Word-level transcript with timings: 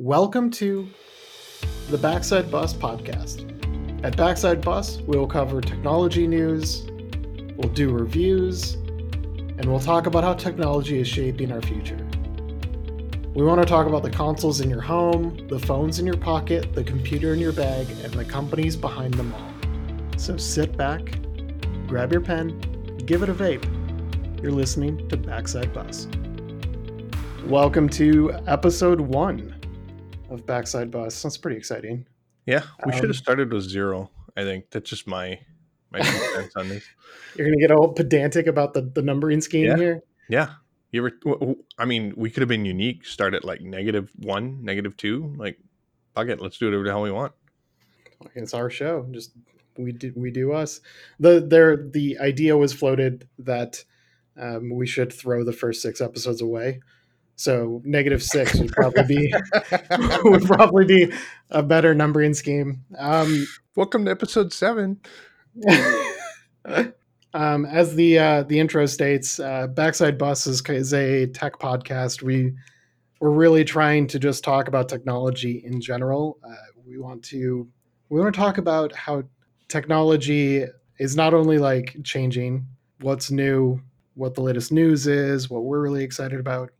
Welcome 0.00 0.50
to 0.52 0.88
the 1.90 1.98
Backside 1.98 2.50
Bus 2.50 2.72
podcast. 2.72 3.44
At 4.02 4.16
Backside 4.16 4.62
Bus, 4.62 4.98
we 5.02 5.18
will 5.18 5.26
cover 5.26 5.60
technology 5.60 6.26
news, 6.26 6.86
we'll 7.54 7.68
do 7.74 7.90
reviews, 7.90 8.76
and 8.76 9.66
we'll 9.66 9.78
talk 9.78 10.06
about 10.06 10.24
how 10.24 10.32
technology 10.32 11.00
is 11.00 11.06
shaping 11.06 11.52
our 11.52 11.60
future. 11.60 11.98
We 13.34 13.44
want 13.44 13.60
to 13.60 13.66
talk 13.66 13.86
about 13.86 14.02
the 14.02 14.08
consoles 14.08 14.62
in 14.62 14.70
your 14.70 14.80
home, 14.80 15.46
the 15.48 15.58
phones 15.58 15.98
in 15.98 16.06
your 16.06 16.16
pocket, 16.16 16.74
the 16.74 16.82
computer 16.82 17.34
in 17.34 17.38
your 17.38 17.52
bag, 17.52 17.86
and 18.02 18.10
the 18.14 18.24
companies 18.24 18.76
behind 18.76 19.12
them 19.12 19.34
all. 19.34 20.18
So 20.18 20.38
sit 20.38 20.78
back, 20.78 21.18
grab 21.86 22.10
your 22.10 22.22
pen, 22.22 22.58
give 23.04 23.22
it 23.22 23.28
a 23.28 23.34
vape. 23.34 23.66
You're 24.42 24.52
listening 24.52 25.06
to 25.10 25.18
Backside 25.18 25.74
Bus. 25.74 26.08
Welcome 27.44 27.90
to 27.90 28.32
episode 28.46 28.98
one 28.98 29.59
of 30.30 30.46
Backside 30.46 30.90
Bus. 30.90 31.22
That's 31.22 31.36
pretty 31.36 31.56
exciting. 31.56 32.06
Yeah, 32.46 32.62
we 32.86 32.92
should 32.92 33.04
Um, 33.04 33.10
have 33.10 33.16
started 33.16 33.52
with 33.52 33.64
zero. 33.64 34.10
I 34.36 34.42
think 34.42 34.70
that's 34.70 34.88
just 34.88 35.06
my 35.06 35.38
my 35.92 36.00
cents 36.34 36.54
on 36.56 36.68
this. 36.68 36.84
You're 37.36 37.48
gonna 37.48 37.60
get 37.60 37.70
all 37.70 37.92
pedantic 37.92 38.46
about 38.46 38.74
the, 38.74 38.82
the 38.82 39.02
numbering 39.02 39.40
scheme 39.40 39.66
Yeah. 39.66 39.76
here. 39.76 40.02
Yeah, 40.28 40.50
you 40.92 41.04
ever? 41.06 41.54
I 41.78 41.84
mean, 41.84 42.14
we 42.16 42.30
could 42.30 42.40
have 42.40 42.48
been 42.48 42.64
unique. 42.64 43.04
Start 43.04 43.34
at 43.34 43.44
like 43.44 43.60
negative 43.60 44.10
one, 44.16 44.64
negative 44.64 44.96
two. 44.96 45.34
Like, 45.36 45.58
fuck 46.14 46.28
it, 46.28 46.40
let's 46.40 46.58
do 46.58 46.66
whatever 46.66 46.84
the 46.84 46.90
hell 46.90 47.02
we 47.02 47.10
want. 47.10 47.32
It's 48.34 48.54
our 48.54 48.70
show. 48.70 49.06
Just 49.10 49.32
we 49.76 49.92
do 49.92 50.12
we 50.16 50.30
do 50.30 50.52
us. 50.52 50.80
The 51.18 51.40
there 51.40 51.76
the 51.76 52.18
idea 52.18 52.56
was 52.56 52.72
floated 52.72 53.28
that 53.38 53.84
um, 54.36 54.70
we 54.70 54.86
should 54.86 55.12
throw 55.12 55.44
the 55.44 55.52
first 55.52 55.82
six 55.82 56.00
episodes 56.00 56.40
away. 56.40 56.80
So 57.40 57.80
negative 57.86 58.22
six 58.22 58.54
would 58.56 58.70
probably 58.72 59.02
be 59.02 59.34
would 60.24 60.44
probably 60.44 60.84
be 60.84 61.12
a 61.48 61.62
better 61.62 61.94
numbering 61.94 62.34
scheme. 62.34 62.84
Um, 62.98 63.46
Welcome 63.76 64.04
to 64.04 64.10
episode 64.10 64.52
seven. 64.52 65.00
um, 67.32 67.64
as 67.64 67.94
the 67.94 68.18
uh, 68.18 68.42
the 68.42 68.58
intro 68.58 68.84
states, 68.84 69.40
uh, 69.40 69.68
Backside 69.68 70.18
Bus 70.18 70.46
is, 70.46 70.60
is 70.68 70.92
a 70.92 71.28
tech 71.28 71.54
podcast. 71.58 72.22
We 72.22 72.52
we're 73.20 73.30
really 73.30 73.64
trying 73.64 74.06
to 74.08 74.18
just 74.18 74.44
talk 74.44 74.68
about 74.68 74.90
technology 74.90 75.62
in 75.64 75.80
general. 75.80 76.38
Uh, 76.46 76.52
we 76.86 76.98
want 76.98 77.22
to 77.24 77.66
we 78.10 78.20
want 78.20 78.34
to 78.34 78.38
talk 78.38 78.58
about 78.58 78.94
how 78.94 79.22
technology 79.68 80.66
is 80.98 81.16
not 81.16 81.32
only 81.32 81.56
like 81.56 81.96
changing 82.04 82.66
what's 83.00 83.30
new, 83.30 83.80
what 84.12 84.34
the 84.34 84.42
latest 84.42 84.72
news 84.72 85.06
is, 85.06 85.48
what 85.48 85.64
we're 85.64 85.80
really 85.80 86.04
excited 86.04 86.38
about, 86.38 86.70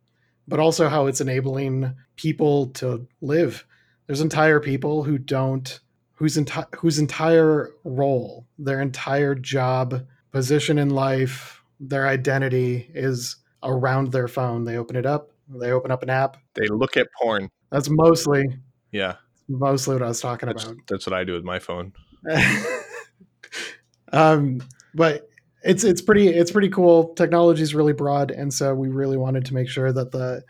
but 0.51 0.59
also 0.59 0.89
how 0.89 1.07
it's 1.07 1.21
enabling 1.21 1.95
people 2.17 2.67
to 2.67 3.07
live. 3.21 3.65
There's 4.05 4.21
entire 4.21 4.59
people 4.59 5.03
who 5.03 5.17
don't 5.17 5.79
whose 6.15 6.37
entire 6.37 6.67
whose 6.75 6.99
entire 6.99 7.71
role, 7.85 8.45
their 8.59 8.81
entire 8.81 9.33
job, 9.33 10.05
position 10.31 10.77
in 10.77 10.89
life, 10.89 11.63
their 11.79 12.07
identity 12.07 12.91
is 12.93 13.37
around 13.63 14.11
their 14.11 14.27
phone. 14.27 14.65
They 14.65 14.77
open 14.77 14.97
it 14.97 15.05
up, 15.05 15.31
they 15.47 15.71
open 15.71 15.89
up 15.89 16.03
an 16.03 16.09
app. 16.09 16.37
They 16.53 16.67
look 16.67 16.97
at 16.97 17.07
porn. 17.19 17.49
That's 17.71 17.87
mostly 17.89 18.43
Yeah, 18.91 19.15
mostly 19.47 19.95
what 19.95 20.03
I 20.03 20.09
was 20.09 20.19
talking 20.19 20.47
that's 20.47 20.65
about. 20.65 20.75
that's 20.89 21.07
what 21.07 21.13
I 21.13 21.23
do 21.23 21.33
with 21.33 21.45
my 21.45 21.59
phone. 21.59 21.93
um, 24.11 24.61
but 24.93 25.29
it's 25.63 25.83
it's 25.83 26.01
pretty 26.01 26.27
it's 26.27 26.51
pretty 26.51 26.69
cool. 26.69 27.13
Technology 27.13 27.61
is 27.61 27.75
really 27.75 27.93
broad, 27.93 28.31
and 28.31 28.53
so 28.53 28.73
we 28.73 28.89
really 28.89 29.17
wanted 29.17 29.45
to 29.45 29.53
make 29.53 29.69
sure 29.69 29.91
that 29.91 30.11
the 30.11 30.43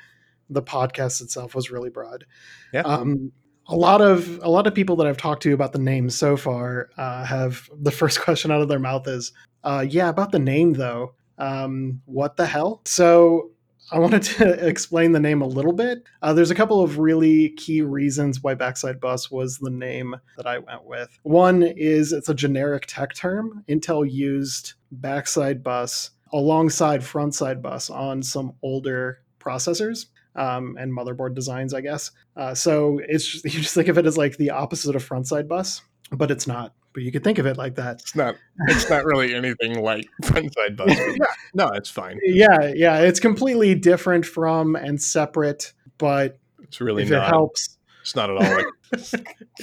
the 0.50 0.62
podcast 0.62 1.22
itself 1.22 1.56
was 1.56 1.72
really 1.72 1.90
broad. 1.90 2.26
Yeah. 2.74 2.82
Um, 2.82 3.32
a 3.68 3.76
lot 3.76 4.02
of 4.02 4.40
a 4.44 4.50
lot 4.50 4.68
of 4.68 4.76
people 4.76 4.96
that 4.98 5.08
I've 5.08 5.18
talked 5.18 5.44
to 5.44 5.54
about 5.54 5.74
the 5.74 5.80
name 5.80 6.10
so 6.10 6.38
far 6.38 6.90
uh, 6.98 7.26
have 7.26 7.70
the 7.82 7.92
first 7.92 8.22
question 8.22 8.52
out 8.52 8.62
of 8.62 8.68
their 8.68 8.80
mouth 8.80 9.08
is, 9.08 9.32
uh, 9.64 9.86
"Yeah, 9.88 10.10
about 10.10 10.32
the 10.32 10.40
name 10.40 10.74
though. 10.74 11.16
Um, 11.38 12.02
what 12.06 12.38
the 12.38 12.46
hell?" 12.46 12.82
So 12.86 13.52
I 13.92 14.00
wanted 14.00 14.24
to 14.24 14.50
explain 14.68 15.12
the 15.12 15.20
name 15.20 15.42
a 15.42 15.48
little 15.48 15.74
bit. 15.74 16.04
Uh, 16.22 16.34
there's 16.34 16.52
a 16.52 16.56
couple 16.56 16.82
of 16.82 17.00
really 17.00 17.50
key 17.50 17.82
reasons 17.82 18.42
why 18.42 18.54
Backside 18.54 19.00
Bus 19.00 19.30
was 19.30 19.58
the 19.58 19.70
name 19.70 20.16
that 20.38 20.48
I 20.48 20.60
went 20.60 20.86
with. 20.86 21.20
One 21.24 21.64
is 21.64 22.14
it's 22.14 22.30
a 22.30 22.34
generic 22.34 22.86
tech 22.88 23.14
term. 23.14 23.64
Intel 23.68 24.10
used 24.10 24.74
Backside 24.92 25.64
Bus 25.64 26.12
alongside 26.34 27.02
Frontside 27.02 27.62
Bus 27.62 27.90
on 27.90 28.24
some 28.24 28.54
older 28.62 29.20
processors 29.40 30.08
um, 30.36 30.78
and 30.80 30.96
motherboard 30.96 31.34
designs, 31.36 31.74
I 31.74 31.82
guess. 31.82 32.12
Uh, 32.36 32.54
so 32.54 33.00
it's 33.08 33.26
just, 33.28 33.46
you 33.54 33.62
just 33.62 33.74
think 33.74 33.88
of 33.88 33.98
it 33.98 34.06
as 34.06 34.18
like 34.18 34.38
the 34.38 34.52
opposite 34.52 34.96
of 34.96 35.08
Frontside 35.08 35.48
Bus, 35.48 35.82
but 36.12 36.32
it's 36.32 36.48
not. 36.48 36.74
But 36.94 37.04
you 37.04 37.12
could 37.12 37.24
think 37.24 37.38
of 37.38 37.46
it 37.46 37.56
like 37.56 37.76
that. 37.76 38.02
It's 38.02 38.16
not. 38.18 38.36
It's 38.68 38.90
not 38.90 39.06
really 39.06 39.34
anything 39.34 39.82
like 39.82 40.10
frontside 40.24 40.76
bus. 40.76 40.90
yeah, 40.98 41.26
no, 41.54 41.70
it's 41.70 41.90
fine. 41.90 42.20
Yeah, 42.22 42.74
yeah, 42.76 43.00
it's 43.00 43.20
completely 43.20 43.76
different 43.76 44.26
from 44.26 44.76
and 44.76 45.02
separate, 45.02 45.72
but 45.98 46.38
It's 46.62 46.82
really 46.82 47.04
if 47.04 47.12
it 47.12 47.24
helps, 47.24 47.78
It's 48.02 48.14
not 48.14 48.30
at 48.30 48.36
all 48.36 48.58
like. 48.58 48.66
it's 48.92 49.14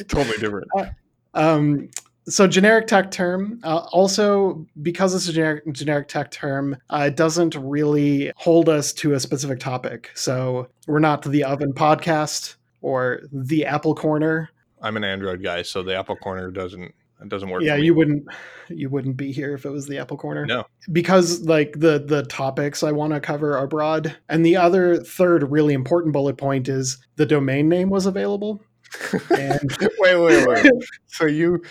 totally 0.08 0.38
different. 0.38 0.68
Um, 1.34 1.90
so 2.28 2.46
generic 2.46 2.86
tech 2.86 3.10
term. 3.10 3.60
Uh, 3.62 3.86
also, 3.92 4.66
because 4.82 5.14
it's 5.14 5.28
a 5.28 5.32
generic 5.32 5.70
generic 5.72 6.08
tech 6.08 6.30
term, 6.30 6.76
uh, 6.90 7.04
it 7.08 7.16
doesn't 7.16 7.54
really 7.56 8.32
hold 8.36 8.68
us 8.68 8.92
to 8.94 9.14
a 9.14 9.20
specific 9.20 9.60
topic. 9.60 10.10
So 10.14 10.68
we're 10.86 10.98
not 10.98 11.22
the 11.22 11.44
Oven 11.44 11.72
Podcast 11.72 12.56
or 12.80 13.20
the 13.32 13.66
Apple 13.66 13.94
Corner. 13.94 14.50
I'm 14.80 14.96
an 14.96 15.04
Android 15.04 15.42
guy, 15.42 15.62
so 15.62 15.82
the 15.82 15.96
Apple 15.96 16.16
Corner 16.16 16.50
doesn't 16.50 16.94
it 17.20 17.28
doesn't 17.28 17.48
work. 17.48 17.62
yeah, 17.62 17.74
for 17.74 17.80
me. 17.80 17.86
you 17.86 17.94
wouldn't 17.94 18.28
you 18.68 18.88
wouldn't 18.90 19.16
be 19.16 19.32
here 19.32 19.54
if 19.54 19.64
it 19.64 19.70
was 19.70 19.86
the 19.86 19.98
Apple 19.98 20.16
Corner. 20.16 20.46
No. 20.46 20.64
because 20.92 21.40
like 21.42 21.72
the 21.72 21.98
the 21.98 22.22
topics 22.24 22.82
I 22.82 22.92
want 22.92 23.12
to 23.12 23.20
cover 23.20 23.56
are 23.56 23.66
broad. 23.66 24.16
And 24.28 24.44
the 24.46 24.56
other 24.56 24.98
third 24.98 25.50
really 25.50 25.74
important 25.74 26.12
bullet 26.12 26.36
point 26.36 26.68
is 26.68 26.98
the 27.16 27.26
domain 27.26 27.68
name 27.68 27.90
was 27.90 28.06
available. 28.06 28.60
And 29.36 29.76
wait, 29.98 30.16
wait, 30.16 30.46
wait. 30.46 30.72
so 31.06 31.26
you 31.26 31.62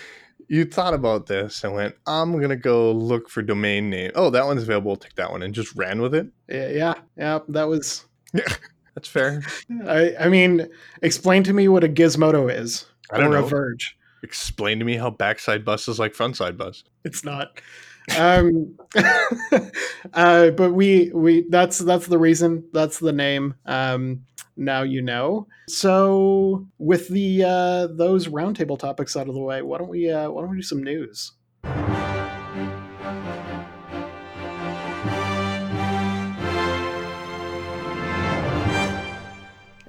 you 0.48 0.64
thought 0.64 0.94
about 0.94 1.26
this 1.26 1.62
and 1.62 1.74
went, 1.74 1.94
I'm 2.06 2.40
gonna 2.40 2.56
go 2.56 2.92
look 2.92 3.28
for 3.28 3.42
domain 3.42 3.90
name. 3.90 4.10
Oh, 4.14 4.30
that 4.30 4.44
one's 4.46 4.62
available. 4.62 4.92
I'll 4.92 4.96
take 4.96 5.14
that 5.16 5.30
one 5.30 5.42
and 5.42 5.54
just 5.54 5.74
ran 5.76 6.00
with 6.00 6.14
it. 6.14 6.26
yeah, 6.48 6.94
yeah, 7.16 7.38
that 7.48 7.64
was 7.68 8.04
Yeah, 8.32 8.42
That's 8.94 9.08
fair. 9.08 9.42
I, 9.86 10.14
I 10.18 10.28
mean, 10.28 10.68
explain 11.02 11.44
to 11.44 11.52
me 11.52 11.68
what 11.68 11.84
a 11.84 11.88
gizmodo 11.88 12.52
is 12.52 12.86
I 13.12 13.18
don't 13.18 13.32
or 13.32 13.38
a 13.38 13.40
know. 13.42 13.46
verge. 13.46 13.96
Explain 14.24 14.78
to 14.80 14.84
me 14.84 14.96
how 14.96 15.10
backside 15.10 15.64
bus 15.64 15.86
is 15.86 15.98
like 16.00 16.12
frontside 16.14 16.56
bus. 16.56 16.82
It's 17.04 17.24
not. 17.24 17.60
Um, 18.18 18.76
uh, 20.14 20.50
but 20.50 20.72
we 20.72 21.10
we 21.12 21.46
that's 21.50 21.78
that's 21.78 22.06
the 22.06 22.18
reason. 22.18 22.64
That's 22.72 22.98
the 22.98 23.12
name. 23.12 23.54
Um, 23.66 24.24
now 24.58 24.82
you 24.82 25.00
know. 25.00 25.46
So 25.68 26.66
with 26.78 27.08
the 27.08 27.44
uh, 27.44 27.86
those 27.88 28.28
roundtable 28.28 28.78
topics 28.78 29.16
out 29.16 29.28
of 29.28 29.34
the 29.34 29.40
way, 29.40 29.62
why 29.62 29.78
don't 29.78 29.88
we 29.88 30.10
uh, 30.10 30.30
why 30.30 30.42
don't 30.42 30.50
we 30.50 30.56
do 30.58 30.62
some 30.62 30.82
news? 30.82 31.32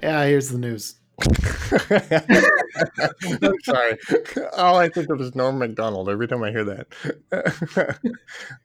Yeah, 0.02 0.24
here's 0.24 0.48
the 0.48 0.58
news. 0.58 0.94
I'm 1.20 1.34
sorry. 3.64 3.98
All 4.56 4.76
I 4.78 4.88
think 4.88 5.10
of 5.10 5.20
is 5.20 5.34
Norm 5.34 5.58
Macdonald 5.58 6.08
every 6.08 6.26
time 6.26 6.42
I 6.42 6.50
hear 6.50 6.64
that. 6.64 6.86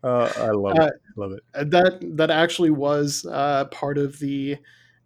uh, 0.03 0.31
I 0.37 0.51
love 0.51 0.79
Uh, 0.79 0.85
it. 0.85 0.93
Love 1.17 1.31
it. 1.33 1.43
Uh, 1.53 1.63
that 1.65 1.99
that 2.17 2.31
actually 2.31 2.69
was 2.69 3.25
uh, 3.29 3.65
part 3.65 3.97
of 3.97 4.17
the 4.19 4.57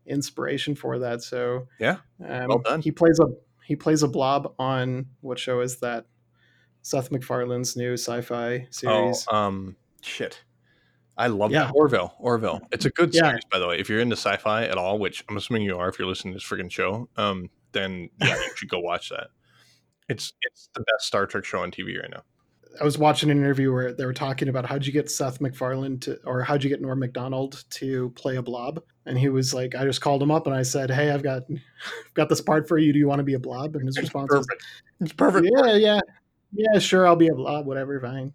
inspiration 0.09 0.75
for 0.75 0.99
that. 0.99 1.21
So 1.23 1.67
Yeah, 1.79 1.97
um, 2.27 2.47
well 2.47 2.59
done. 2.59 2.81
He 2.81 2.91
plays 2.91 3.19
a 3.19 3.27
he 3.65 3.75
plays 3.75 4.01
a 4.03 4.07
blob 4.07 4.53
on 4.57 5.05
what 5.21 5.37
show 5.39 5.61
is 5.61 5.79
that? 5.79 6.05
Seth 6.81 7.11
MacFarlane's 7.11 7.75
new 7.75 7.93
sci-fi 7.93 8.67
series. 8.71 9.25
Oh, 9.29 9.35
um, 9.35 9.75
shit. 10.01 10.41
I 11.17 11.27
love 11.27 11.51
Yeah. 11.51 11.65
that. 11.65 11.73
Orville. 11.75 12.13
Orville. 12.19 12.61
It's 12.71 12.85
a 12.85 12.89
good 12.89 13.13
Yeah. 13.13 13.27
series, 13.29 13.43
by 13.51 13.59
the 13.59 13.67
way. 13.67 13.77
If 13.77 13.89
you're 13.89 13.99
into 13.99 14.15
sci-fi 14.15 14.63
at 14.63 14.77
all, 14.77 14.97
which 14.97 15.23
I'm 15.29 15.35
assuming 15.37 15.63
you 15.63 15.77
are 15.77 15.89
if 15.89 15.99
you're 15.99 16.07
listening 16.07 16.33
to 16.33 16.37
this 16.37 16.45
freaking 16.49 16.71
show, 16.71 17.09
um, 17.17 17.49
then 17.73 18.09
yeah, 18.21 18.35
you 18.35 18.55
should 18.55 18.69
go 18.69 18.79
watch 18.79 19.09
that. 19.09 19.27
It's 20.07 20.33
it's 20.41 20.69
the 20.73 20.79
best 20.79 21.05
Star 21.05 21.27
Trek 21.27 21.45
show 21.45 21.59
on 21.61 21.69
TV 21.71 21.99
right 22.01 22.09
now. 22.09 22.23
I 22.79 22.83
was 22.83 22.97
watching 22.97 23.29
an 23.29 23.37
interview 23.37 23.73
where 23.73 23.93
they 23.93 24.05
were 24.05 24.13
talking 24.13 24.47
about 24.47 24.65
how'd 24.65 24.85
you 24.85 24.93
get 24.93 25.11
Seth 25.11 25.41
MacFarlane 25.41 25.99
to, 26.01 26.17
or 26.25 26.41
how'd 26.41 26.63
you 26.63 26.69
get 26.69 26.81
Norm 26.81 26.99
Macdonald 26.99 27.65
to 27.71 28.09
play 28.11 28.37
a 28.37 28.41
blob? 28.41 28.81
And 29.09 29.17
he 29.17 29.27
was 29.27 29.53
like, 29.53 29.75
I 29.75 29.83
just 29.83 30.01
called 30.01 30.21
him 30.21 30.29
up 30.29 30.45
and 30.45 30.55
I 30.55 30.61
said, 30.61 30.91
Hey, 30.91 31.09
I've 31.09 31.23
got, 31.23 31.43
I've 31.49 31.59
got 32.13 32.29
this 32.29 32.41
part 32.41 32.67
for 32.67 32.77
you. 32.77 32.93
Do 32.93 32.99
you 32.99 33.07
want 33.07 33.19
to 33.19 33.23
be 33.23 33.33
a 33.33 33.39
blob? 33.39 33.75
And 33.75 33.85
his 33.85 33.97
response 33.97 34.31
was, 34.31 34.45
perfect. 34.45 34.63
It's 35.01 35.13
perfect. 35.13 35.47
Yeah, 35.51 35.75
yeah, 35.75 35.99
yeah, 36.53 36.79
sure, 36.79 37.07
I'll 37.07 37.15
be 37.15 37.27
a 37.27 37.33
blob. 37.33 37.65
Whatever, 37.65 37.99
fine. 37.99 38.33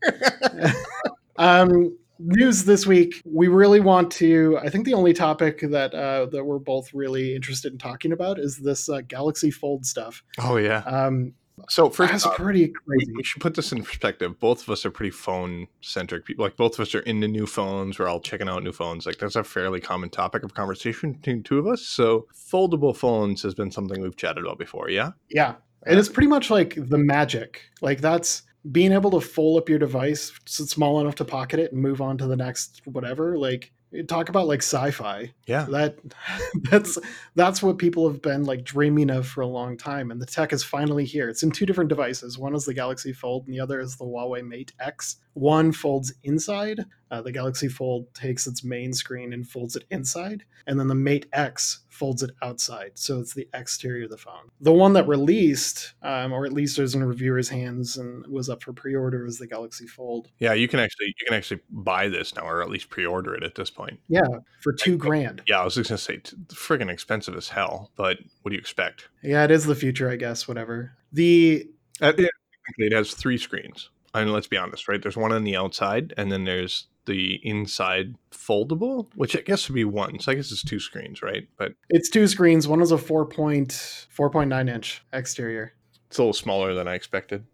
um, 1.38 1.97
news 2.19 2.65
this 2.65 2.87
week. 2.87 3.23
We 3.25 3.49
really 3.49 3.81
want 3.81 4.11
to. 4.12 4.59
I 4.62 4.69
think 4.69 4.85
the 4.85 4.94
only 4.94 5.12
topic 5.12 5.61
that 5.62 5.94
uh, 5.94 6.26
that 6.26 6.44
we're 6.44 6.59
both 6.59 6.93
really 6.93 7.35
interested 7.35 7.73
in 7.73 7.79
talking 7.79 8.12
about 8.12 8.38
is 8.38 8.59
this 8.59 8.88
uh, 8.88 9.00
Galaxy 9.06 9.50
Fold 9.50 9.87
stuff. 9.87 10.23
Oh 10.38 10.56
yeah. 10.56 10.79
Um, 10.79 11.35
so 11.69 11.89
first, 11.89 12.12
that's 12.12 12.27
off, 12.27 12.37
pretty 12.37 12.67
we, 12.67 12.99
crazy. 12.99 13.12
we 13.17 13.23
should 13.23 13.41
put 13.43 13.55
this 13.55 13.73
in 13.73 13.83
perspective. 13.83 14.39
Both 14.41 14.62
of 14.62 14.71
us 14.71 14.85
are 14.85 14.91
pretty 14.91 15.11
phone 15.11 15.67
centric 15.81 16.25
people. 16.25 16.45
Like 16.45 16.56
both 16.56 16.75
of 16.75 16.81
us 16.81 16.95
are 16.95 17.01
into 17.01 17.29
new 17.29 17.47
phones. 17.47 17.99
We're 17.99 18.09
all 18.09 18.21
checking 18.21 18.49
out 18.49 18.62
new 18.62 18.73
phones. 18.73 19.06
Like 19.06 19.19
that's 19.19 19.37
a 19.37 19.45
fairly 19.45 19.81
common 19.81 20.11
topic 20.11 20.43
of 20.43 20.55
conversation 20.55 21.12
between 21.12 21.43
two 21.43 21.59
of 21.59 21.67
us. 21.67 21.83
So 21.83 22.27
foldable 22.35 22.97
phones 22.97 23.43
has 23.43 23.55
been 23.55 23.71
something 23.71 24.01
we've 24.01 24.17
chatted 24.17 24.45
about 24.45 24.59
before. 24.59 24.91
Yeah. 24.91 25.12
Yeah, 25.29 25.55
and 25.87 25.99
it's 25.99 26.09
pretty 26.09 26.29
much 26.29 26.51
like 26.51 26.75
the 26.77 26.99
magic. 26.99 27.62
Like 27.81 28.01
that's 28.01 28.43
being 28.73 28.93
able 28.93 29.11
to 29.11 29.21
fold 29.21 29.59
up 29.59 29.69
your 29.69 29.79
device 29.79 30.33
so 30.47 30.65
it's 30.65 30.73
small 30.73 31.01
enough 31.01 31.15
to 31.17 31.25
pocket 31.25 31.61
it 31.61 31.73
and 31.73 31.81
move 31.83 32.01
on 32.01 32.17
to 32.19 32.27
the 32.27 32.37
next 32.37 32.81
whatever. 32.87 33.37
Like 33.39 33.73
talk 34.02 34.29
about 34.29 34.46
like 34.46 34.62
sci-fi. 34.62 35.32
Yeah. 35.46 35.67
That 35.70 35.99
that's 36.70 36.99
that's 37.35 37.62
what 37.62 37.79
people 37.79 38.08
have 38.08 38.20
been 38.20 38.44
like 38.44 38.64
dreaming 38.64 39.11
of 39.11 39.26
for 39.26 39.43
a 39.43 39.46
long 39.46 39.76
time, 39.76 40.11
and 40.11 40.20
the 40.20 40.26
tech 40.26 40.52
is 40.52 40.64
finally 40.64 41.05
here. 41.05 41.29
It's 41.29 41.43
in 41.43 41.50
two 41.50 41.67
different 41.67 41.88
devices. 41.88 42.38
One 42.38 42.55
is 42.55 42.64
the 42.64 42.75
Galaxy 42.75 43.12
Fold, 43.12 43.46
and 43.46 43.55
the 43.55 43.61
other 43.61 43.81
is 43.81 43.96
the 43.96 44.05
Huawei 44.05 44.46
Mate 44.46 44.73
X. 44.81 45.17
One 45.35 45.73
folds 45.73 46.12
inside. 46.23 46.85
Uh, 47.15 47.23
the 47.23 47.31
Galaxy 47.31 47.69
Fold 47.69 48.13
takes 48.13 48.49
its 48.49 48.65
main 48.65 48.93
screen 48.93 49.33
and 49.33 49.49
folds 49.49 49.77
it 49.77 49.85
inside, 49.91 50.45
and 50.67 50.81
then 50.81 50.89
the 50.89 50.95
Mate 50.97 51.27
X 51.33 51.85
folds 51.91 52.25
it 52.25 52.31
outside, 52.43 52.91
so 52.95 53.21
it's 53.21 53.35
the 53.35 53.49
exterior 53.55 54.07
of 54.07 54.11
the 54.11 54.17
phone. 54.17 54.51
The 54.61 54.73
one 54.73 54.95
that 54.95 55.07
released, 55.07 55.95
um, 56.03 56.33
or 56.33 56.45
at 56.45 56.53
least 56.53 56.77
was 56.77 56.97
in 56.97 57.05
reviewers' 57.05 57.49
hands 57.49 57.97
and 57.97 58.27
was 58.27 58.49
up 58.49 58.65
for 58.65 58.73
pre-order, 58.73 59.27
is 59.27 59.39
the 59.39 59.47
Galaxy 59.47 59.87
Fold. 59.87 60.29
Yeah. 60.41 60.55
You 60.55 60.67
can 60.67 60.81
actually 60.81 61.07
you 61.07 61.27
can 61.27 61.37
actually 61.37 61.61
buy 61.71 62.09
this 62.09 62.35
now, 62.35 62.49
or 62.49 62.63
at 62.63 62.69
least 62.69 62.91
pre-order 62.91 63.35
it 63.35 63.45
at 63.45 63.55
this 63.55 63.71
point. 63.71 64.01
Yeah, 64.09 64.27
for 64.61 64.73
two 64.73 64.97
grand. 64.97 65.43
Yeah, 65.47 65.61
I 65.61 65.65
was 65.65 65.77
just 65.77 65.91
gonna 65.91 65.99
say, 65.99 66.19
friggin' 66.49 66.91
expensive 66.91 67.37
as 67.37 67.51
hell. 67.51 67.93
But 67.95 68.19
what 68.43 68.51
do 68.51 68.57
you 68.57 68.61
expect? 68.61 69.09
Yeah, 69.23 69.45
it 69.45 69.53
is 69.53 69.67
the 69.67 69.77
future, 69.77 70.11
I 70.11 70.17
guess. 70.17 70.49
Whatever. 70.49 70.97
The 71.13 71.69
Uh, 72.03 72.13
it, 72.19 72.31
it 72.79 72.93
has 72.93 73.15
three 73.15 73.39
screens. 73.39 73.91
I 74.15 74.25
mean, 74.25 74.33
let's 74.33 74.47
be 74.47 74.57
honest, 74.57 74.89
right? 74.89 75.03
There's 75.03 75.17
one 75.17 75.33
on 75.33 75.45
the 75.45 75.57
outside, 75.57 76.15
and 76.17 76.31
then 76.31 76.45
there's 76.45 76.87
the 77.06 77.41
inside 77.43 78.15
foldable, 78.31 79.09
which 79.15 79.37
I 79.37 79.41
guess 79.41 79.69
would 79.69 79.75
be 79.75 79.85
one. 79.85 80.19
So 80.21 80.33
I 80.33 80.35
guess 80.35 80.51
it's 80.53 80.62
two 80.62 80.81
screens, 80.81 81.23
right? 81.23 81.47
But 81.59 81.75
It's 81.91 82.09
two 82.09 82.27
screens. 82.27 82.67
One 82.69 82.81
is 82.81 82.93
a 82.93 82.97
4.4.9 82.97 84.69
inch 84.75 85.05
exterior. 85.12 85.75
it's 86.09 86.19
a 86.19 86.23
little 86.23 86.33
smaller 86.33 86.75
than 86.75 86.89
I 86.89 86.95
expected. 86.95 87.45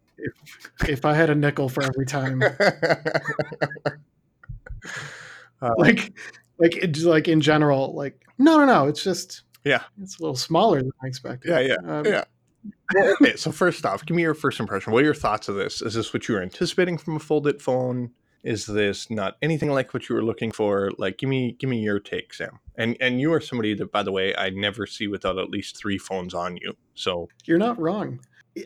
If 0.87 1.05
I 1.05 1.15
had 1.15 1.31
a 1.31 1.35
nickel 1.35 1.69
for 1.69 1.83
every 1.83 2.05
time, 2.07 2.43
Uh, 5.63 5.75
like, 5.79 6.13
like, 6.59 6.77
it, 6.77 6.99
like 6.99 7.29
in 7.29 7.41
general, 7.41 7.95
like, 7.95 8.25
no, 8.39 8.59
no, 8.59 8.65
no. 8.67 8.87
It's 8.87 9.03
just, 9.03 9.43
Yeah. 9.65 9.83
it's 10.03 10.19
a 10.19 10.23
little 10.23 10.37
smaller 10.37 10.81
than 10.83 10.93
I 11.03 11.07
expected. 11.07 11.51
Yeah, 11.51 11.61
yeah, 11.61 11.99
Um, 11.99 12.05
yeah. 12.07 12.25
Okay, 13.23 13.37
so 13.37 13.51
first 13.53 13.87
off, 13.87 14.05
give 14.05 14.15
me 14.17 14.23
your 14.23 14.35
first 14.35 14.61
impression. 14.61 14.93
What 14.93 15.01
are 15.01 15.05
your 15.07 15.15
thoughts 15.15 15.49
of 15.49 15.55
this? 15.55 15.81
Is 15.81 15.95
this 15.95 16.13
what 16.13 16.29
you 16.29 16.35
were 16.35 16.43
anticipating 16.43 16.99
from 16.99 17.17
a 17.17 17.19
folded 17.19 17.63
phone? 17.63 18.11
Is 18.43 18.67
this 18.67 19.11
not 19.11 19.37
anything 19.43 19.71
like 19.71 19.93
what 19.93 20.09
you 20.09 20.15
were 20.15 20.25
looking 20.25 20.51
for? 20.51 20.91
Like, 20.97 21.19
give 21.19 21.29
me 21.29 21.57
give 21.59 21.69
me 21.69 21.81
your 21.81 22.01
take, 22.01 22.33
Sam. 22.33 22.59
And 22.77 22.97
and 23.01 23.21
you 23.21 23.33
are 23.33 23.41
somebody 23.41 23.75
that, 23.75 23.93
by 23.93 24.03
the 24.03 24.13
way, 24.13 24.35
I 24.37 24.51
never 24.51 24.87
see 24.87 25.09
without 25.09 25.39
at 25.39 25.51
least 25.51 25.77
three 25.77 25.99
phones 25.99 26.33
on 26.35 26.57
you. 26.57 26.75
So 26.95 27.29
You're 27.45 27.59
not 27.59 27.79
wrong. 27.79 28.21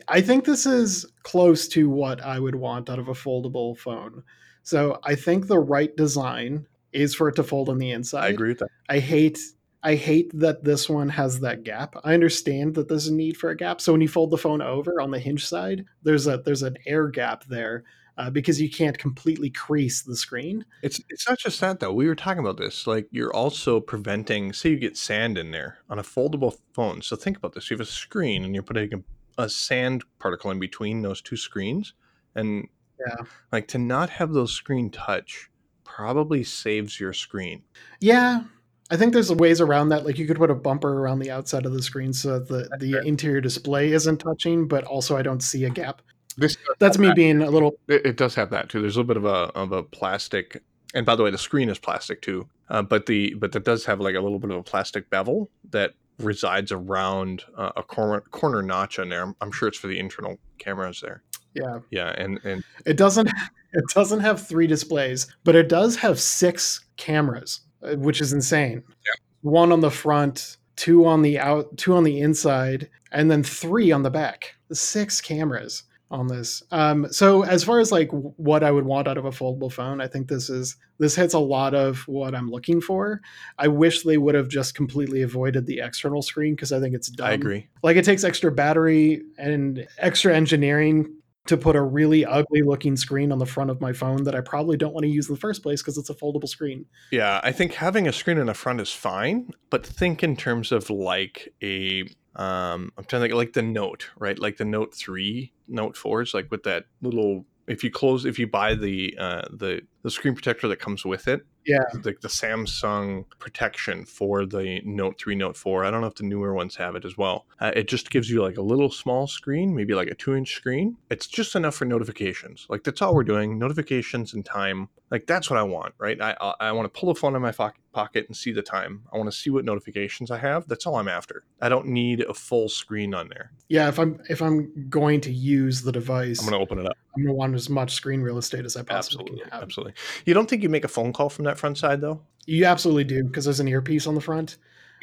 I 0.07 0.21
think 0.21 0.45
this 0.45 0.65
is 0.65 1.05
close 1.23 1.67
to 1.69 1.89
what 1.89 2.21
I 2.21 2.39
would 2.39 2.55
want 2.55 2.89
out 2.89 2.99
of 2.99 3.07
a 3.07 3.13
foldable 3.13 3.77
phone. 3.77 4.23
So 4.63 4.99
I 5.03 5.15
think 5.15 5.47
the 5.47 5.59
right 5.59 5.95
design 5.95 6.65
is 6.91 7.13
for 7.13 7.27
it 7.29 7.35
to 7.35 7.43
fold 7.43 7.69
on 7.69 7.77
the 7.77 7.91
inside. 7.91 8.23
I 8.23 8.29
agree 8.29 8.49
with 8.49 8.59
that. 8.59 8.69
I 8.89 8.99
hate 8.99 9.39
I 9.83 9.93
hate 9.93 10.31
that 10.39 10.63
this 10.63 10.89
one 10.89 11.09
has 11.09 11.41
that 11.41 11.63
gap. 11.63 11.95
I 12.03 12.15
understand 12.15 12.73
that 12.73 12.87
there's 12.87 13.07
a 13.07 13.13
need 13.13 13.37
for 13.37 13.51
a 13.51 13.57
gap. 13.57 13.79
So 13.79 13.91
when 13.91 14.01
you 14.01 14.07
fold 14.07 14.31
the 14.31 14.37
phone 14.37 14.61
over 14.61 14.99
on 14.99 15.11
the 15.11 15.19
hinge 15.19 15.45
side, 15.45 15.85
there's 16.01 16.25
a 16.25 16.37
there's 16.37 16.63
an 16.63 16.77
air 16.87 17.07
gap 17.09 17.43
there 17.45 17.83
uh, 18.17 18.29
because 18.29 18.61
you 18.61 18.69
can't 18.69 18.97
completely 18.97 19.49
crease 19.49 20.01
the 20.03 20.15
screen. 20.15 20.65
It's 20.81 21.01
it's 21.09 21.27
not 21.27 21.37
just 21.39 21.59
that 21.61 21.79
though. 21.79 21.91
We 21.93 22.07
were 22.07 22.15
talking 22.15 22.39
about 22.39 22.57
this. 22.57 22.87
Like 22.87 23.07
you're 23.11 23.33
also 23.33 23.79
preventing. 23.79 24.53
Say 24.53 24.69
you 24.69 24.77
get 24.77 24.97
sand 24.97 25.37
in 25.37 25.51
there 25.51 25.79
on 25.89 25.99
a 25.99 26.03
foldable 26.03 26.57
phone. 26.73 27.01
So 27.01 27.15
think 27.15 27.37
about 27.37 27.53
this. 27.53 27.69
You 27.69 27.75
have 27.77 27.85
a 27.87 27.89
screen 27.89 28.43
and 28.45 28.53
you're 28.53 28.63
putting 28.63 28.93
a, 29.37 29.43
a 29.43 29.49
sand 29.49 30.03
particle 30.19 30.51
in 30.51 30.59
between 30.59 31.01
those 31.01 31.21
two 31.21 31.37
screens, 31.37 31.93
and 32.35 32.67
Yeah. 32.99 33.25
like 33.51 33.67
to 33.69 33.77
not 33.77 34.09
have 34.11 34.31
those 34.33 34.53
screen 34.53 34.89
touch 34.89 35.49
probably 35.83 36.43
saves 36.43 36.99
your 36.99 37.13
screen. 37.13 37.63
Yeah, 38.01 38.43
I 38.91 38.97
think 38.97 39.13
there's 39.13 39.31
ways 39.31 39.61
around 39.61 39.89
that. 39.89 40.05
Like 40.05 40.17
you 40.17 40.27
could 40.27 40.37
put 40.37 40.51
a 40.51 40.55
bumper 40.55 40.99
around 41.01 41.19
the 41.19 41.31
outside 41.31 41.65
of 41.65 41.73
the 41.73 41.81
screen 41.81 42.13
so 42.13 42.39
that 42.39 42.47
the, 42.47 42.77
the 42.79 43.01
interior 43.05 43.41
display 43.41 43.91
isn't 43.91 44.17
touching, 44.19 44.67
but 44.67 44.83
also 44.85 45.17
I 45.17 45.21
don't 45.21 45.41
see 45.41 45.65
a 45.65 45.69
gap. 45.69 46.01
This 46.37 46.57
That's 46.79 46.97
me 46.97 47.13
being 47.13 47.41
a 47.41 47.49
little 47.49 47.75
It, 47.87 48.05
it 48.05 48.17
does 48.17 48.35
have 48.35 48.49
that 48.49 48.69
too. 48.69 48.81
There's 48.81 48.95
a 48.95 48.99
little 48.99 49.07
bit 49.07 49.17
of 49.17 49.25
a 49.25 49.51
of 49.57 49.71
a 49.71 49.83
plastic, 49.83 50.61
and 50.93 51.05
by 51.05 51.15
the 51.15 51.23
way, 51.23 51.31
the 51.31 51.37
screen 51.37 51.69
is 51.69 51.79
plastic 51.79 52.21
too. 52.21 52.47
Uh, 52.69 52.81
but 52.81 53.05
the 53.05 53.33
but 53.35 53.51
that 53.53 53.63
does 53.63 53.85
have 53.85 53.99
like 53.99 54.15
a 54.15 54.21
little 54.21 54.39
bit 54.39 54.51
of 54.51 54.57
a 54.57 54.63
plastic 54.63 55.09
bevel 55.09 55.49
that 55.71 55.93
resides 56.19 56.71
around 56.71 57.43
uh, 57.57 57.71
a 57.75 57.83
corner 57.83 58.21
corner 58.31 58.61
notch 58.61 58.99
on 58.99 59.09
there. 59.09 59.23
I'm, 59.23 59.35
I'm 59.41 59.51
sure 59.51 59.67
it's 59.67 59.77
for 59.77 59.87
the 59.87 59.99
internal 59.99 60.37
cameras 60.57 61.01
there. 61.01 61.23
yeah. 61.53 61.79
Yeah, 61.89 62.09
and 62.17 62.39
and 62.43 62.63
It 62.85 62.97
doesn't 62.97 63.27
it 63.73 63.83
doesn't 63.93 64.19
have 64.21 64.45
three 64.45 64.67
displays, 64.67 65.27
but 65.43 65.55
it 65.55 65.69
does 65.69 65.95
have 65.97 66.19
six 66.19 66.85
cameras, 66.97 67.61
uh, 67.81 67.95
which 67.95 68.19
is 68.21 68.33
insane. 68.33 68.83
Yeah. 68.87 69.13
One 69.41 69.71
on 69.71 69.79
the 69.79 69.91
front, 69.91 70.57
two 70.75 71.05
on 71.05 71.21
the 71.21 71.39
out, 71.39 71.77
two 71.77 71.95
on 71.95 72.03
the 72.03 72.19
inside, 72.19 72.89
and 73.11 73.29
then 73.29 73.43
three 73.43 73.91
on 73.91 74.03
the 74.03 74.09
back. 74.09 74.55
Six 74.71 75.21
cameras 75.21 75.83
on 76.11 76.27
this. 76.27 76.63
Um, 76.71 77.11
so 77.11 77.43
as 77.43 77.63
far 77.63 77.79
as 77.79 77.91
like 77.91 78.09
what 78.11 78.63
I 78.63 78.71
would 78.71 78.85
want 78.85 79.07
out 79.07 79.17
of 79.17 79.25
a 79.25 79.31
foldable 79.31 79.71
phone, 79.71 80.01
I 80.01 80.07
think 80.07 80.27
this 80.27 80.49
is 80.49 80.77
this 80.97 81.15
hits 81.15 81.33
a 81.33 81.39
lot 81.39 81.73
of 81.73 82.07
what 82.07 82.35
I'm 82.35 82.49
looking 82.49 82.79
for. 82.79 83.21
I 83.57 83.67
wish 83.67 84.03
they 84.03 84.17
would 84.17 84.35
have 84.35 84.47
just 84.47 84.75
completely 84.75 85.23
avoided 85.23 85.65
the 85.65 85.79
external 85.79 86.21
screen 86.21 86.55
because 86.55 86.71
I 86.71 86.79
think 86.79 86.95
it's 86.95 87.09
dumb 87.09 87.27
I 87.27 87.31
agree. 87.33 87.67
like 87.83 87.97
it 87.97 88.05
takes 88.05 88.23
extra 88.23 88.51
battery 88.51 89.23
and 89.37 89.87
extra 89.97 90.35
engineering 90.35 91.13
to 91.45 91.57
put 91.57 91.75
a 91.75 91.81
really 91.81 92.25
ugly 92.25 92.61
looking 92.61 92.95
screen 92.95 93.31
on 93.31 93.37
the 93.37 93.45
front 93.45 93.69
of 93.69 93.79
my 93.79 93.93
phone 93.93 94.23
that 94.23 94.35
I 94.35 94.41
probably 94.41 94.77
don't 94.77 94.93
want 94.93 95.03
to 95.03 95.09
use 95.09 95.29
in 95.29 95.35
the 95.35 95.39
first 95.39 95.61
place 95.61 95.81
because 95.81 95.97
it's 95.97 96.09
a 96.09 96.15
foldable 96.15 96.47
screen. 96.47 96.85
Yeah, 97.11 97.39
I 97.43 97.51
think 97.51 97.73
having 97.73 98.07
a 98.07 98.13
screen 98.13 98.37
in 98.37 98.47
the 98.47 98.53
front 98.53 98.81
is 98.81 98.91
fine, 98.91 99.51
but 99.69 99.85
think 99.85 100.23
in 100.23 100.35
terms 100.35 100.71
of 100.71 100.89
like 100.89 101.53
a 101.61 102.01
um 102.35 102.91
I'm 102.97 103.05
trying 103.05 103.21
to 103.21 103.27
think 103.27 103.33
like 103.33 103.53
the 103.53 103.61
Note, 103.61 104.09
right? 104.17 104.37
Like 104.37 104.57
the 104.57 104.65
Note 104.65 104.93
3, 104.93 105.53
Note 105.67 105.95
4s 105.95 106.33
like 106.33 106.49
with 106.49 106.63
that 106.63 106.85
little 107.01 107.45
if 107.67 107.83
you 107.83 107.91
close 107.91 108.25
if 108.25 108.39
you 108.39 108.47
buy 108.47 108.75
the 108.75 109.15
uh 109.19 109.43
the 109.51 109.81
the 110.05 110.11
screen 110.11 110.35
protector 110.35 110.67
that 110.67 110.77
comes 110.79 111.03
with 111.03 111.27
it, 111.27 111.43
Yeah. 111.65 111.79
like 112.03 112.21
the 112.21 112.27
Samsung 112.27 113.25
protection 113.39 114.05
for 114.05 114.45
the 114.45 114.81
Note 114.85 115.17
3, 115.19 115.33
Note 115.33 115.57
4. 115.57 115.83
I 115.83 115.89
don't 115.89 116.01
know 116.01 116.07
if 116.07 116.13
the 116.13 116.23
newer 116.23 116.53
ones 116.53 116.75
have 116.75 116.95
it 116.95 117.05
as 117.05 117.17
well. 117.17 117.47
Uh, 117.59 117.71
it 117.75 117.87
just 117.87 118.11
gives 118.11 118.29
you 118.29 118.43
like 118.43 118.57
a 118.57 118.61
little 118.61 118.91
small 118.91 119.25
screen, 119.25 119.75
maybe 119.75 119.95
like 119.95 120.07
a 120.07 120.13
two 120.13 120.35
inch 120.35 120.53
screen. 120.53 120.97
It's 121.09 121.25
just 121.25 121.55
enough 121.55 121.73
for 121.75 121.85
notifications. 121.85 122.67
Like 122.69 122.83
that's 122.83 123.01
all 123.01 123.15
we're 123.15 123.23
doing 123.23 123.57
notifications 123.57 124.33
and 124.35 124.45
time. 124.45 124.89
Like 125.15 125.27
that's 125.27 125.49
what 125.49 125.57
I 125.57 125.63
want, 125.63 125.93
right? 125.97 126.19
I, 126.19 126.31
uh, 126.33 126.55
I, 126.59 126.67
I 126.67 126.71
want 126.73 126.93
to 126.93 126.99
pull 126.99 127.07
the 127.07 127.17
phone 127.17 127.37
in 127.37 127.41
my 127.41 127.53
fo- 127.53 127.71
pocket 127.93 128.25
and 128.27 128.35
see 128.35 128.51
the 128.51 128.61
time. 128.61 129.03
I 129.13 129.17
want 129.17 129.31
to 129.31 129.37
see 129.37 129.49
what 129.49 129.63
notifications 129.63 130.29
I 130.29 130.37
have. 130.39 130.67
That's 130.67 130.85
all 130.85 130.97
I'm 130.97 131.07
after. 131.07 131.45
I 131.61 131.69
don't 131.69 131.87
need 131.87 132.19
a 132.19 132.33
full 132.33 132.67
screen 132.67 133.13
on 133.13 133.29
there. 133.29 133.53
Yeah, 133.69 133.87
if 133.87 133.97
I'm 133.97 134.19
if 134.27 134.41
I'm 134.41 134.89
going 134.89 135.21
to 135.21 135.31
use 135.31 135.81
the 135.83 135.93
device, 135.93 136.41
I'm 136.41 136.49
going 136.49 136.59
to 136.59 136.61
open 136.61 136.79
it 136.79 136.85
up. 136.85 136.97
I'm 137.15 137.23
gonna 137.23 137.33
want 137.33 137.55
as 137.55 137.69
much 137.69 137.93
screen 137.93 138.19
real 138.19 138.37
estate 138.37 138.65
as 138.65 138.75
I 138.75 138.81
possibly 138.81 139.21
Absolutely. 139.21 139.39
can 139.43 139.51
have. 139.51 139.63
Absolutely. 139.63 139.93
You 140.25 140.33
don't 140.33 140.49
think 140.49 140.61
you 140.61 140.67
make 140.67 140.83
a 140.83 140.89
phone 140.89 141.13
call 141.13 141.29
from 141.29 141.45
that 141.45 141.57
front 141.57 141.77
side 141.77 142.01
though? 142.01 142.19
You 142.45 142.65
absolutely 142.65 143.05
do 143.05 143.23
because 143.23 143.45
there's 143.45 143.61
an 143.61 143.69
earpiece 143.69 144.07
on 144.07 144.15
the 144.15 144.21
front. 144.21 144.57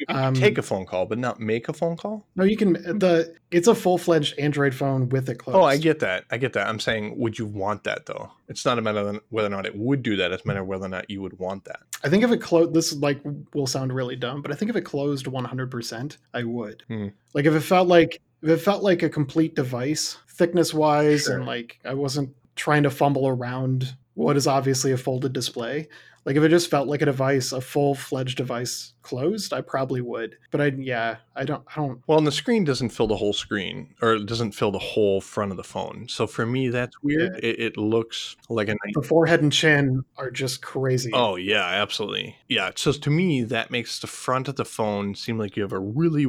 Um, 0.09 0.33
take 0.33 0.57
a 0.57 0.61
phone 0.61 0.85
call, 0.85 1.05
but 1.05 1.17
not 1.17 1.39
make 1.39 1.69
a 1.69 1.73
phone 1.73 1.97
call? 1.97 2.25
No, 2.35 2.43
you 2.43 2.57
can 2.57 2.73
the 2.73 3.35
it's 3.51 3.67
a 3.67 3.75
full 3.75 3.97
fledged 3.97 4.37
Android 4.39 4.73
phone 4.73 5.09
with 5.09 5.29
it 5.29 5.35
closed. 5.35 5.57
Oh, 5.57 5.63
I 5.63 5.77
get 5.77 5.99
that. 5.99 6.25
I 6.31 6.37
get 6.37 6.53
that. 6.53 6.67
I'm 6.67 6.79
saying, 6.79 7.17
would 7.17 7.37
you 7.37 7.45
want 7.45 7.83
that 7.83 8.05
though? 8.05 8.31
It's 8.47 8.65
not 8.65 8.77
a 8.79 8.81
matter 8.81 8.99
of 8.99 9.19
whether 9.29 9.47
or 9.47 9.51
not 9.51 9.65
it 9.65 9.75
would 9.77 10.03
do 10.03 10.15
that. 10.17 10.31
It's 10.31 10.43
a 10.43 10.47
matter 10.47 10.61
of 10.61 10.67
whether 10.67 10.85
or 10.85 10.89
not 10.89 11.09
you 11.09 11.21
would 11.21 11.37
want 11.39 11.65
that. 11.65 11.79
I 12.03 12.09
think 12.09 12.23
if 12.23 12.31
it 12.31 12.41
closed, 12.41 12.73
this 12.73 12.93
like 12.95 13.21
will 13.53 13.67
sound 13.67 13.93
really 13.93 14.15
dumb, 14.15 14.41
but 14.41 14.51
I 14.51 14.55
think 14.55 14.69
if 14.69 14.75
it 14.75 14.81
closed 14.81 15.25
100%, 15.25 16.17
I 16.33 16.43
would. 16.43 16.83
Hmm. 16.87 17.07
Like 17.33 17.45
if 17.45 17.53
it 17.53 17.61
felt 17.61 17.87
like 17.87 18.21
if 18.41 18.49
it 18.49 18.57
felt 18.57 18.83
like 18.83 19.03
a 19.03 19.09
complete 19.09 19.55
device, 19.55 20.17
thickness 20.29 20.73
wise, 20.73 21.23
Sure. 21.23 21.37
and 21.37 21.45
like 21.45 21.79
I 21.85 21.93
wasn't 21.93 22.35
trying 22.55 22.83
to 22.83 22.89
fumble 22.89 23.27
around 23.27 23.95
what 24.15 24.37
is 24.37 24.45
obviously 24.47 24.91
a 24.91 24.97
folded 24.97 25.33
display. 25.33 25.87
Like 26.25 26.35
if 26.35 26.43
it 26.43 26.49
just 26.49 26.69
felt 26.69 26.87
like 26.87 27.01
a 27.01 27.05
device, 27.05 27.51
a 27.51 27.61
full 27.61 27.95
fledged 27.95 28.37
device 28.37 28.93
closed, 29.01 29.51
I 29.53 29.61
probably 29.61 30.01
would. 30.01 30.37
But 30.51 30.61
I, 30.61 30.65
yeah, 30.77 31.17
I 31.35 31.43
don't, 31.43 31.63
I 31.67 31.75
don't. 31.75 32.01
Well, 32.07 32.17
and 32.17 32.25
the 32.25 32.31
screen 32.31 32.63
doesn't 32.63 32.89
fill 32.89 33.07
the 33.07 33.17
whole 33.17 33.33
screen, 33.33 33.93
or 34.01 34.13
it 34.13 34.25
doesn't 34.25 34.53
fill 34.53 34.71
the 34.71 34.79
whole 34.79 35.19
front 35.19 35.51
of 35.51 35.57
the 35.57 35.63
phone. 35.63 36.07
So 36.07 36.25
for 36.25 36.45
me, 36.45 36.69
that's 36.69 36.95
weird. 37.03 37.37
It, 37.43 37.59
it 37.59 37.77
looks 37.77 38.37
like 38.49 38.69
a 38.69 38.71
nice 38.71 38.93
The 38.95 39.01
forehead 39.01 39.41
and 39.41 39.51
chin 39.51 40.03
are 40.17 40.31
just 40.31 40.61
crazy. 40.61 41.11
Oh 41.13 41.35
yeah, 41.35 41.65
absolutely. 41.65 42.37
Yeah. 42.47 42.71
So 42.75 42.93
to 42.93 43.09
me, 43.09 43.43
that 43.43 43.71
makes 43.71 43.99
the 43.99 44.07
front 44.07 44.47
of 44.47 44.55
the 44.55 44.65
phone 44.65 45.15
seem 45.15 45.37
like 45.37 45.57
you 45.57 45.63
have 45.63 45.73
a 45.73 45.79
really 45.79 46.27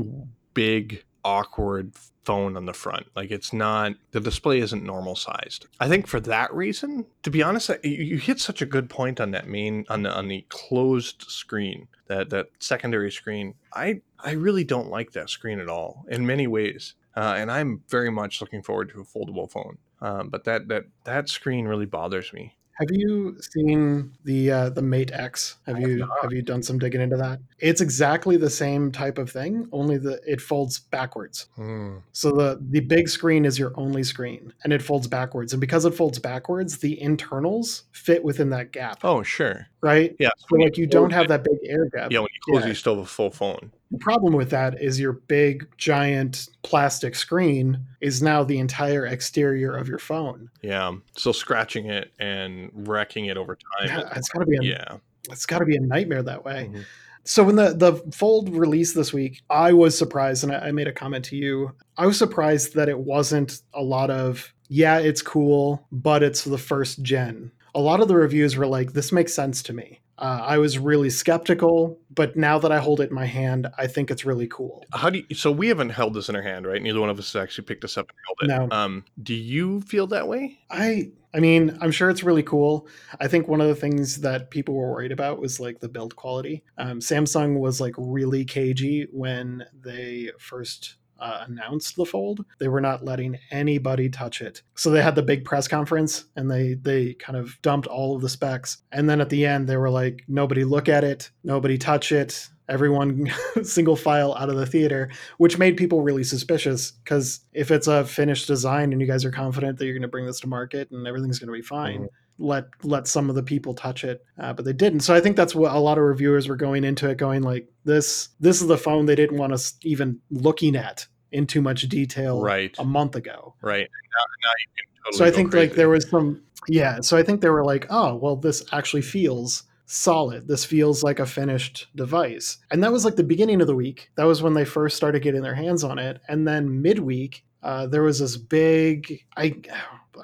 big, 0.54 1.04
awkward 1.24 1.92
phone 2.24 2.56
on 2.56 2.66
the 2.66 2.72
front. 2.72 3.06
Like 3.14 3.30
it's 3.30 3.52
not 3.52 3.92
the 4.12 4.20
display 4.20 4.60
isn't 4.60 4.84
normal 4.84 5.16
sized. 5.16 5.66
I 5.80 5.88
think 5.88 6.06
for 6.06 6.20
that 6.20 6.52
reason, 6.54 7.06
to 7.22 7.30
be 7.30 7.42
honest, 7.42 7.70
you 7.82 8.18
hit 8.18 8.40
such 8.40 8.62
a 8.62 8.66
good 8.66 8.88
point 8.90 9.20
on 9.20 9.30
that 9.32 9.48
main 9.48 9.84
on 9.88 10.02
the 10.02 10.12
on 10.14 10.28
the 10.28 10.44
closed 10.48 11.24
screen, 11.28 11.88
that 12.06 12.30
that 12.30 12.48
secondary 12.58 13.10
screen. 13.10 13.54
I 13.72 14.00
I 14.18 14.32
really 14.32 14.64
don't 14.64 14.90
like 14.90 15.12
that 15.12 15.30
screen 15.30 15.60
at 15.60 15.68
all 15.68 16.04
in 16.08 16.26
many 16.26 16.46
ways. 16.46 16.94
Uh, 17.16 17.34
and 17.36 17.50
I'm 17.50 17.82
very 17.88 18.10
much 18.10 18.40
looking 18.40 18.62
forward 18.62 18.88
to 18.90 19.00
a 19.00 19.04
foldable 19.04 19.48
phone. 19.48 19.78
Um, 20.00 20.28
but 20.28 20.44
that 20.44 20.68
that 20.68 20.84
that 21.04 21.28
screen 21.28 21.66
really 21.66 21.86
bothers 21.86 22.32
me. 22.32 22.56
Have 22.74 22.88
you 22.90 23.36
seen 23.40 24.12
the 24.24 24.50
uh, 24.50 24.68
the 24.70 24.82
Mate 24.82 25.12
X? 25.12 25.56
Have 25.66 25.78
you 25.78 25.98
not. 25.98 26.08
have 26.22 26.32
you 26.32 26.42
done 26.42 26.62
some 26.62 26.78
digging 26.78 27.00
into 27.00 27.16
that? 27.16 27.40
It's 27.58 27.80
exactly 27.80 28.36
the 28.36 28.50
same 28.50 28.90
type 28.90 29.18
of 29.18 29.30
thing, 29.30 29.68
only 29.72 29.96
the 29.96 30.20
it 30.26 30.40
folds 30.40 30.80
backwards. 30.80 31.46
Hmm. 31.54 31.98
So 32.12 32.32
the 32.32 32.58
the 32.70 32.80
big 32.80 33.08
screen 33.08 33.44
is 33.44 33.58
your 33.58 33.72
only 33.76 34.02
screen, 34.02 34.52
and 34.64 34.72
it 34.72 34.82
folds 34.82 35.06
backwards. 35.06 35.52
And 35.52 35.60
because 35.60 35.84
it 35.84 35.94
folds 35.94 36.18
backwards, 36.18 36.78
the 36.78 37.00
internals 37.00 37.84
fit 37.92 38.24
within 38.24 38.50
that 38.50 38.72
gap, 38.72 38.98
Oh 39.04 39.22
sure. 39.22 39.68
Right? 39.84 40.16
Yeah. 40.18 40.30
So 40.38 40.56
like 40.56 40.78
you 40.78 40.86
don't 40.86 41.12
have 41.12 41.28
that 41.28 41.44
big 41.44 41.58
air 41.64 41.86
gap. 41.90 42.10
Yeah, 42.10 42.20
when 42.20 42.28
you 42.32 42.40
close, 42.52 42.62
Yeah. 42.62 42.68
you 42.68 42.74
still 42.74 42.96
have 42.96 43.04
a 43.04 43.06
full 43.06 43.30
phone. 43.30 43.70
The 43.90 43.98
problem 43.98 44.32
with 44.32 44.50
that 44.50 44.80
is 44.82 44.98
your 44.98 45.12
big 45.12 45.68
giant 45.76 46.48
plastic 46.62 47.14
screen 47.14 47.78
is 48.00 48.22
now 48.22 48.42
the 48.42 48.58
entire 48.58 49.06
exterior 49.06 49.76
of 49.76 49.86
your 49.86 49.98
phone. 49.98 50.50
Yeah. 50.62 50.92
So 51.16 51.32
scratching 51.32 51.86
it 51.90 52.12
and 52.18 52.70
wrecking 52.72 53.26
it 53.26 53.36
over 53.36 53.56
time. 53.56 53.88
Yeah, 53.88 54.08
it's 54.16 54.28
got 54.30 54.40
to 54.40 54.46
be 54.46 54.56
a 54.56 54.62
yeah. 54.62 54.96
it's 55.30 55.46
got 55.46 55.58
to 55.58 55.66
be 55.66 55.76
a 55.76 55.80
nightmare 55.80 56.22
that 56.22 56.44
way. 56.44 56.70
Mhm. 56.72 56.84
So 57.26 57.44
when 57.44 57.56
the 57.56 57.74
the 57.74 57.94
fold 58.12 58.50
released 58.54 58.94
this 58.94 59.12
week, 59.12 59.42
I 59.48 59.72
was 59.72 59.96
surprised, 59.96 60.44
and 60.44 60.52
I, 60.52 60.68
I 60.68 60.72
made 60.72 60.88
a 60.88 60.92
comment 60.92 61.24
to 61.26 61.36
you. 61.36 61.72
I 61.96 62.06
was 62.06 62.18
surprised 62.18 62.74
that 62.74 62.88
it 62.88 62.98
wasn't 62.98 63.60
a 63.74 63.82
lot 63.82 64.10
of 64.10 64.52
yeah, 64.68 64.98
it's 64.98 65.22
cool, 65.22 65.86
but 65.92 66.22
it's 66.22 66.44
the 66.44 66.58
first 66.58 67.02
gen. 67.02 67.52
A 67.74 67.80
lot 67.80 68.00
of 68.00 68.08
the 68.08 68.16
reviews 68.16 68.56
were 68.56 68.66
like, 68.66 68.92
"This 68.92 69.12
makes 69.12 69.34
sense 69.34 69.62
to 69.64 69.72
me." 69.72 70.00
Uh, 70.16 70.40
I 70.42 70.58
was 70.58 70.78
really 70.78 71.10
skeptical, 71.10 71.98
but 72.14 72.36
now 72.36 72.58
that 72.60 72.70
I 72.70 72.78
hold 72.78 73.00
it 73.00 73.08
in 73.10 73.14
my 73.14 73.26
hand, 73.26 73.66
I 73.76 73.88
think 73.88 74.12
it's 74.12 74.24
really 74.24 74.46
cool. 74.46 74.84
How 74.92 75.10
do 75.10 75.22
you? 75.28 75.34
So 75.34 75.50
we 75.50 75.68
haven't 75.68 75.90
held 75.90 76.14
this 76.14 76.28
in 76.28 76.36
our 76.36 76.42
hand, 76.42 76.66
right? 76.66 76.80
Neither 76.80 77.00
one 77.00 77.10
of 77.10 77.18
us 77.18 77.32
has 77.32 77.42
actually 77.42 77.64
picked 77.64 77.82
this 77.82 77.98
up 77.98 78.10
and 78.40 78.50
held 78.50 78.62
it. 78.62 78.68
No. 78.70 78.76
Um. 78.76 79.04
Do 79.22 79.34
you 79.34 79.80
feel 79.80 80.06
that 80.08 80.28
way? 80.28 80.58
I 80.70 81.10
I 81.34 81.40
mean, 81.40 81.76
I'm 81.80 81.90
sure 81.90 82.10
it's 82.10 82.22
really 82.22 82.44
cool. 82.44 82.86
I 83.20 83.26
think 83.26 83.48
one 83.48 83.60
of 83.60 83.66
the 83.66 83.74
things 83.74 84.20
that 84.20 84.50
people 84.50 84.74
were 84.74 84.92
worried 84.92 85.10
about 85.10 85.40
was 85.40 85.58
like 85.58 85.80
the 85.80 85.88
build 85.88 86.14
quality. 86.14 86.62
Um, 86.78 87.00
Samsung 87.00 87.58
was 87.58 87.80
like 87.80 87.94
really 87.98 88.44
cagey 88.44 89.08
when 89.10 89.64
they 89.74 90.30
first 90.38 90.94
uh, 91.18 91.44
announced 91.46 91.96
the 91.96 92.04
fold. 92.04 92.44
They 92.58 92.68
were 92.68 92.80
not 92.80 93.04
letting 93.04 93.38
anybody 93.50 94.08
touch 94.08 94.40
it. 94.40 94.62
So 94.74 94.90
they 94.90 95.02
had 95.02 95.14
the 95.14 95.22
big 95.22 95.44
press 95.44 95.68
conference 95.68 96.24
and 96.36 96.50
they 96.50 96.74
they 96.74 97.14
kind 97.14 97.36
of 97.38 97.56
dumped 97.62 97.86
all 97.86 98.16
of 98.16 98.22
the 98.22 98.28
specs. 98.28 98.78
And 98.92 99.08
then 99.08 99.20
at 99.20 99.30
the 99.30 99.46
end 99.46 99.68
they 99.68 99.76
were 99.76 99.90
like 99.90 100.24
nobody 100.28 100.64
look 100.64 100.88
at 100.88 101.04
it, 101.04 101.30
nobody 101.42 101.78
touch 101.78 102.12
it. 102.12 102.48
Everyone 102.68 103.30
single 103.62 103.94
file 103.94 104.34
out 104.34 104.48
of 104.48 104.56
the 104.56 104.64
theater, 104.64 105.10
which 105.36 105.58
made 105.58 105.76
people 105.76 106.00
really 106.02 106.24
suspicious 106.24 106.92
because 106.92 107.40
if 107.52 107.70
it's 107.70 107.86
a 107.88 108.06
finished 108.06 108.46
design 108.46 108.90
and 108.92 109.00
you 109.02 109.06
guys 109.06 109.24
are 109.24 109.30
confident 109.30 109.78
that 109.78 109.84
you're 109.84 109.94
going 109.94 110.00
to 110.02 110.08
bring 110.08 110.24
this 110.24 110.40
to 110.40 110.46
market 110.46 110.90
and 110.90 111.06
everything's 111.06 111.38
going 111.38 111.48
to 111.48 111.52
be 111.52 111.60
fine, 111.62 112.02
Mhm. 112.04 112.08
Let 112.38 112.64
let 112.82 113.06
some 113.06 113.28
of 113.28 113.36
the 113.36 113.42
people 113.42 113.74
touch 113.74 114.04
it, 114.04 114.24
uh, 114.38 114.52
but 114.52 114.64
they 114.64 114.72
didn't. 114.72 115.00
So 115.00 115.14
I 115.14 115.20
think 115.20 115.36
that's 115.36 115.54
what 115.54 115.72
a 115.72 115.78
lot 115.78 115.98
of 115.98 116.04
reviewers 116.04 116.48
were 116.48 116.56
going 116.56 116.84
into 116.84 117.08
it, 117.08 117.16
going 117.16 117.42
like 117.42 117.68
this. 117.84 118.30
This 118.40 118.60
is 118.60 118.68
the 118.68 118.78
phone 118.78 119.06
they 119.06 119.14
didn't 119.14 119.38
want 119.38 119.52
us 119.52 119.74
even 119.82 120.20
looking 120.30 120.76
at 120.76 121.06
in 121.32 121.46
too 121.46 121.60
much 121.62 121.82
detail 121.88 122.40
Right. 122.40 122.74
a 122.78 122.84
month 122.84 123.16
ago. 123.16 123.54
Right. 123.60 123.88
Now, 123.88 124.24
now 124.44 124.52
you 124.60 124.66
can 124.76 125.04
totally. 125.04 125.18
so 125.18 125.24
I 125.24 125.30
think 125.36 125.54
like 125.54 125.74
there 125.74 125.88
was 125.88 126.08
some 126.08 126.42
yeah. 126.68 127.00
So 127.00 127.16
I 127.16 127.22
think 127.22 127.40
they 127.40 127.50
were 127.50 127.64
like, 127.64 127.86
oh 127.90 128.14
well, 128.16 128.36
this 128.36 128.64
actually 128.72 129.02
feels 129.02 129.64
solid. 129.86 130.48
This 130.48 130.64
feels 130.64 131.02
like 131.02 131.18
a 131.20 131.26
finished 131.26 131.88
device, 131.94 132.58
and 132.70 132.82
that 132.82 132.90
was 132.92 133.04
like 133.04 133.16
the 133.16 133.22
beginning 133.24 133.60
of 133.60 133.66
the 133.66 133.74
week. 133.76 134.10
That 134.16 134.24
was 134.24 134.42
when 134.42 134.54
they 134.54 134.64
first 134.64 134.96
started 134.96 135.22
getting 135.22 135.42
their 135.42 135.54
hands 135.54 135.84
on 135.84 135.98
it, 135.98 136.20
and 136.28 136.46
then 136.48 136.82
midweek. 136.82 137.44
Uh, 137.62 137.86
there 137.86 138.02
was 138.02 138.18
this 138.18 138.36
big 138.36 139.24
I, 139.38 139.54